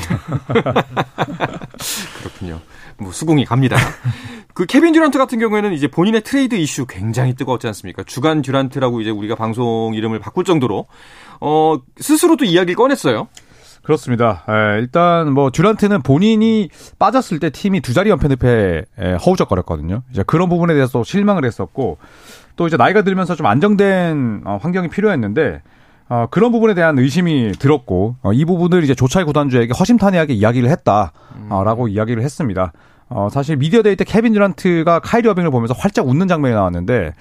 그렇군요. 2.18 2.60
뭐 2.98 3.12
수긍이 3.12 3.44
갑니다. 3.46 3.76
그 4.52 4.66
케빈 4.66 4.92
듀란트 4.92 5.16
같은 5.16 5.38
경우에는 5.38 5.72
이제 5.72 5.86
본인의 5.86 6.22
트레이드 6.22 6.54
이슈 6.56 6.86
굉장히 6.86 7.34
뜨거웠지 7.34 7.66
않습니까? 7.68 8.02
주간 8.02 8.42
듀란트라고 8.42 9.00
이제 9.00 9.10
우리가 9.10 9.36
방송 9.36 9.94
이름을 9.94 10.18
바꿀 10.18 10.44
정도로 10.44 10.86
어 11.40 11.78
스스로도 11.98 12.44
이야기를 12.44 12.74
꺼냈어요. 12.74 13.28
그렇습니다. 13.90 14.44
에, 14.48 14.78
일단 14.78 15.32
뭐 15.32 15.50
듀란트는 15.50 16.02
본인이 16.02 16.68
빠졌을 17.00 17.40
때 17.40 17.50
팀이 17.50 17.80
두 17.80 17.92
자리 17.92 18.08
연패 18.10 18.28
늪에 18.28 18.84
에, 18.98 19.14
허우적거렸거든요. 19.14 20.02
이제 20.12 20.22
그런 20.24 20.48
부분에 20.48 20.74
대해서 20.74 21.02
실망을 21.02 21.44
했었고 21.44 21.98
또 22.54 22.68
이제 22.68 22.76
나이가 22.76 23.02
들면서 23.02 23.34
좀 23.34 23.46
안정된 23.46 24.42
어, 24.44 24.60
환경이 24.62 24.88
필요했는데 24.88 25.62
어, 26.08 26.28
그런 26.30 26.52
부분에 26.52 26.74
대한 26.74 27.00
의심이 27.00 27.50
들었고 27.58 28.14
어, 28.22 28.32
이 28.32 28.44
부분을 28.44 28.84
이제 28.84 28.94
조 28.94 29.07
차이 29.07 29.26
구단주에게 29.26 29.72
허심탄회하게 29.76 30.34
이야기를 30.34 30.68
했다라고 30.70 31.88
이야기를 31.88 32.22
했습니다. 32.22 32.72
어, 33.08 33.28
사실 33.28 33.56
미디어 33.56 33.82
데이 33.82 33.96
때 33.96 34.04
케빈 34.04 34.32
듀란트가 34.34 35.00
카이리 35.00 35.28
어빙을 35.28 35.50
보면서 35.50 35.74
활짝 35.76 36.06
웃는 36.06 36.28
장면이 36.28 36.54
나왔는데 36.54 37.12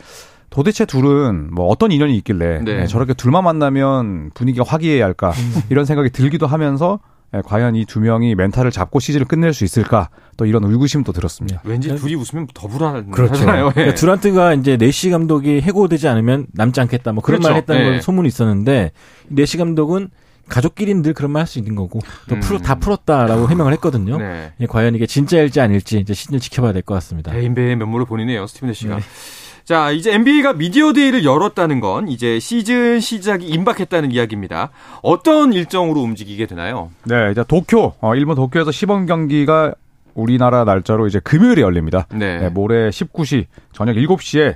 도대체 0.49 0.85
둘은 0.85 1.53
뭐 1.53 1.67
어떤 1.67 1.91
인연이 1.91 2.15
있길래 2.17 2.61
네. 2.63 2.81
예, 2.81 2.87
저렇게 2.87 3.13
둘만 3.13 3.43
만나면 3.43 4.31
분위기가 4.33 4.65
화기애애 4.67 5.01
할까 5.01 5.31
이런 5.69 5.85
생각이 5.85 6.09
들기도 6.09 6.47
하면서 6.47 6.99
예, 7.35 7.41
과연 7.45 7.75
이 7.75 7.85
두 7.85 7.99
명이 7.99 8.33
멘탈을 8.33 8.71
잡고 8.71 8.99
시즌을 8.99 9.27
끝낼 9.27 9.53
수 9.53 9.63
있을까 9.63 10.09
또 10.37 10.45
이런 10.47 10.63
의구심도 10.63 11.11
들었습니다. 11.11 11.61
왠지 11.63 11.93
둘이 11.95 12.15
웃으면 12.15 12.47
더 12.55 12.67
불안하잖아요. 12.67 13.11
그렇죠. 13.11 13.43
예. 13.43 13.71
그러니까 13.73 13.93
듀란트가 13.95 14.53
이제 14.55 14.77
네시 14.77 15.11
감독이 15.11 15.61
해고되지 15.61 16.07
않으면 16.07 16.47
남지 16.53 16.81
않겠다 16.81 17.11
뭐 17.11 17.21
그런 17.21 17.39
그렇죠. 17.41 17.51
말 17.53 17.61
했다는 17.61 17.81
네. 17.83 17.89
걸 17.89 18.01
소문이 18.01 18.27
있었는데 18.27 18.91
네시 19.27 19.57
감독은 19.57 20.09
가족끼리는 20.47 21.03
늘 21.03 21.13
그런 21.13 21.29
말 21.31 21.41
할 21.41 21.45
수 21.47 21.59
있는 21.59 21.75
거고 21.75 21.99
또 22.27 22.33
음. 22.35 22.39
풀어 22.39 22.57
다 22.57 22.73
풀었다라고 22.73 23.49
해명을 23.49 23.71
했거든요. 23.73 24.17
네. 24.17 24.51
예, 24.59 24.65
과연 24.65 24.95
이게 24.95 25.05
진짜일지 25.05 25.61
아닐지 25.61 25.99
이제 25.99 26.15
시즌을 26.15 26.39
지켜봐야 26.39 26.73
될 26.73 26.81
것 26.81 26.95
같습니다. 26.95 27.31
대인배의 27.31 27.75
면모를 27.75 28.07
보이네요, 28.07 28.47
스티브 28.47 28.73
내시가. 28.73 28.95
네. 28.95 29.01
자, 29.69 29.91
이제 29.91 30.11
NBA가 30.15 30.53
미디어 30.53 30.93
데이를 30.93 31.23
열었다는 31.23 31.79
건 31.79 32.07
이제 32.07 32.39
시즌 32.39 32.99
시작이 32.99 33.45
임박했다는 33.45 34.11
이야기입니다. 34.11 34.71
어떤 35.03 35.53
일정으로 35.53 36.01
움직이게 36.01 36.47
되나요? 36.47 36.89
네, 37.03 37.29
이제 37.31 37.43
도쿄, 37.47 37.93
어, 38.01 38.15
일본 38.15 38.35
도쿄에서 38.35 38.71
시범 38.71 39.05
경기가 39.05 39.75
우리나라 40.15 40.63
날짜로 40.63 41.05
이제 41.05 41.19
금요일에 41.19 41.61
열립니다. 41.61 42.07
네. 42.11 42.39
네, 42.39 42.49
모레 42.49 42.89
19시 42.89 43.45
저녁 43.71 43.93
7시에 43.93 44.55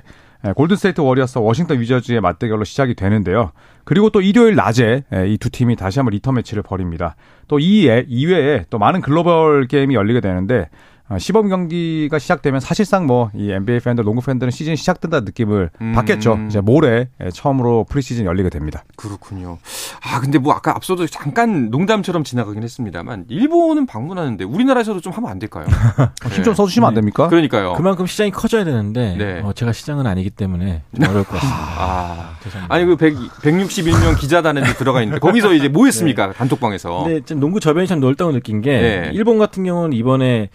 골든스테이트 0.56 1.00
워리어스와 1.00 1.44
워싱턴 1.44 1.78
위저즈의 1.80 2.20
맞대결로 2.20 2.64
시작이 2.64 2.94
되는데요. 2.94 3.52
그리고 3.84 4.10
또 4.10 4.20
일요일 4.20 4.56
낮에 4.56 5.04
이 5.28 5.38
두 5.38 5.48
팀이 5.48 5.76
다시 5.76 6.00
한번 6.00 6.10
리턴 6.10 6.34
매치를 6.34 6.64
벌입니다. 6.64 7.14
또 7.46 7.60
이 7.60 7.88
이외에 8.08 8.64
또 8.68 8.78
많은 8.78 9.00
글로벌 9.00 9.68
게임이 9.68 9.94
열리게 9.94 10.20
되는데 10.20 10.62
어, 10.62 10.93
시범 11.18 11.48
경기가 11.48 12.18
시작되면 12.18 12.60
사실상 12.60 13.06
뭐 13.06 13.24
이 13.34 13.50
NBA 13.50 13.80
팬들, 13.80 14.04
농구 14.04 14.22
팬들은 14.22 14.50
시즌 14.50 14.76
시작된다는 14.76 15.24
느낌을 15.24 15.70
음. 15.80 15.92
받겠죠. 15.92 16.38
이제 16.48 16.60
모레 16.60 17.08
처음으로 17.32 17.84
프리시즌 17.88 18.24
열리게 18.24 18.48
됩니다. 18.50 18.84
그렇군요. 18.96 19.58
아, 20.02 20.20
근데 20.20 20.38
뭐 20.38 20.52
아까 20.52 20.74
앞서도 20.76 21.06
잠깐 21.06 21.70
농담처럼 21.70 22.24
지나가긴 22.24 22.62
했습니다만 22.62 23.26
일본은 23.28 23.86
방문하는데 23.86 24.44
우리나라에서도 24.44 25.00
좀 25.00 25.12
하면 25.12 25.30
안 25.30 25.38
될까요? 25.38 25.66
힘좀 26.32 26.54
써주시면 26.54 26.88
안 26.88 26.94
됩니까? 26.94 27.28
그러니까요. 27.28 27.74
그만큼 27.74 28.06
시장이 28.06 28.30
커져야 28.30 28.64
되는데 28.64 29.16
네. 29.16 29.40
어, 29.42 29.52
제가 29.52 29.72
시장은 29.72 30.06
아니기 30.06 30.30
때문에 30.30 30.82
좀 30.94 31.08
어려울 31.08 31.24
것 31.24 31.32
같습니다. 31.34 31.58
아, 31.58 32.36
죄송합니다. 32.42 32.74
아니 32.74 32.84
그 32.86 32.96
100, 32.96 33.14
161명 33.42 34.18
기자단에 34.18 34.62
들어가 34.74 35.02
있는데 35.02 35.18
거기서 35.20 35.54
이제 35.54 35.68
뭐 35.74 35.86
했습니까? 35.86 36.32
단톡방에서. 36.32 37.04
근데 37.04 37.20
좀 37.24 37.40
농구 37.40 37.60
저변이 37.60 37.86
참 37.86 38.00
넓다고 38.00 38.32
느낀 38.32 38.60
게 38.60 38.70
네. 38.80 39.10
일본 39.12 39.38
같은 39.38 39.64
경우는 39.64 39.96
이번에 39.96 40.50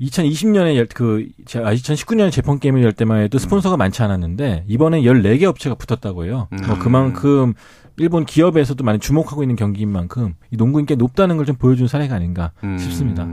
2020년에 0.00 0.88
그 0.94 1.26
2019년 1.46 2.30
재팬 2.30 2.58
게임을 2.58 2.82
열 2.82 2.92
때만 2.92 3.20
해도 3.22 3.38
스폰서가 3.38 3.76
많지 3.76 4.02
않았는데 4.02 4.64
이번에 4.68 5.02
14개 5.02 5.44
업체가 5.44 5.74
붙었다고 5.74 6.24
해요. 6.24 6.48
음. 6.52 6.58
뭐 6.66 6.78
그만큼 6.78 7.54
일본 8.00 8.24
기업에서도 8.24 8.84
많이 8.84 9.00
주목하고 9.00 9.42
있는 9.42 9.56
경기인 9.56 9.88
만큼 9.90 10.34
이 10.52 10.56
농구 10.56 10.78
인기가 10.78 10.96
높다는 10.96 11.36
걸 11.36 11.48
좀 11.48 11.56
보여준 11.56 11.88
사례가 11.88 12.14
아닌가 12.14 12.52
음. 12.62 12.78
싶습니다. 12.78 13.26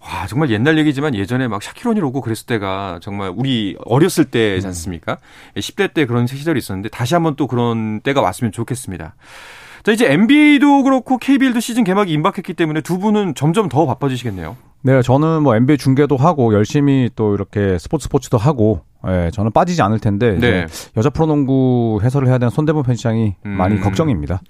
와, 0.00 0.26
정말 0.26 0.50
옛날 0.50 0.78
얘기지만 0.78 1.14
예전에 1.14 1.48
막 1.48 1.62
샤키로니 1.62 2.00
오고 2.00 2.22
그랬을 2.22 2.46
때가 2.46 2.98
정말 3.02 3.30
우리 3.36 3.76
어렸을 3.84 4.24
때지 4.24 4.66
않습니까? 4.68 5.18
10대 5.56 5.92
때 5.92 6.06
그런 6.06 6.26
시절이 6.26 6.58
있었는데 6.58 6.88
다시 6.88 7.12
한번 7.14 7.36
또 7.36 7.46
그런 7.46 8.00
때가 8.00 8.22
왔으면 8.22 8.52
좋겠습니다. 8.52 9.16
자, 9.82 9.92
이제 9.92 10.10
NBA도 10.10 10.82
그렇고 10.82 11.18
KBL도 11.18 11.60
시즌 11.60 11.84
개막이 11.84 12.10
임박했기 12.12 12.54
때문에 12.54 12.80
두 12.80 12.98
분은 12.98 13.34
점점 13.34 13.68
더 13.68 13.84
바빠지시겠네요. 13.86 14.56
네, 14.86 15.02
저는 15.02 15.42
뭐 15.42 15.56
NBA 15.56 15.78
중계도 15.78 16.16
하고 16.16 16.54
열심히 16.54 17.10
또 17.16 17.34
이렇게 17.34 17.76
스포츠 17.78 18.04
스포츠도 18.04 18.38
하고, 18.38 18.82
예, 19.08 19.30
저는 19.32 19.50
빠지지 19.50 19.82
않을 19.82 19.98
텐데 19.98 20.38
네. 20.38 20.66
여자 20.96 21.10
프로농구 21.10 21.98
해설을 22.04 22.28
해야 22.28 22.38
되는 22.38 22.50
손대문 22.50 22.84
편집장이 22.84 23.34
음. 23.46 23.50
많이 23.50 23.80
걱정입니다. 23.80 24.40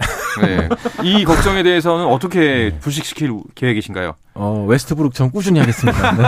네. 0.42 0.68
이 1.02 1.24
걱정에 1.24 1.62
대해서는 1.62 2.04
어떻게 2.06 2.70
불식시킬 2.80 3.32
계획이신가요? 3.54 4.12
어, 4.34 4.66
웨스트브룩처럼 4.68 5.30
꾸준히 5.32 5.58
하겠습니다. 5.60 6.12
네. 6.12 6.22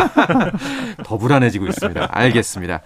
더 1.05 1.19
불안해지고 1.19 1.67
있습니다. 1.67 2.09
알겠습니다. 2.11 2.81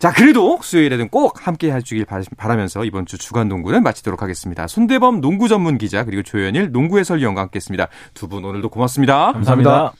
자, 0.00 0.12
그래도 0.12 0.58
수요일에는 0.60 1.08
꼭 1.08 1.46
함께 1.46 1.72
해주길 1.72 2.04
바- 2.04 2.20
바라면서 2.36 2.84
이번 2.84 3.06
주 3.06 3.16
주간 3.16 3.48
농구는 3.48 3.84
마치도록 3.84 4.22
하겠습니다. 4.22 4.66
손대범 4.66 5.20
농구 5.20 5.46
전문 5.48 5.78
기자 5.78 6.02
그리고 6.04 6.22
조현일 6.24 6.72
농구 6.72 6.98
해설위원과 6.98 7.42
함께했습니다. 7.42 7.86
두 8.14 8.26
분 8.28 8.44
오늘도 8.44 8.68
고맙습니다. 8.70 9.30
감사합니다. 9.32 9.92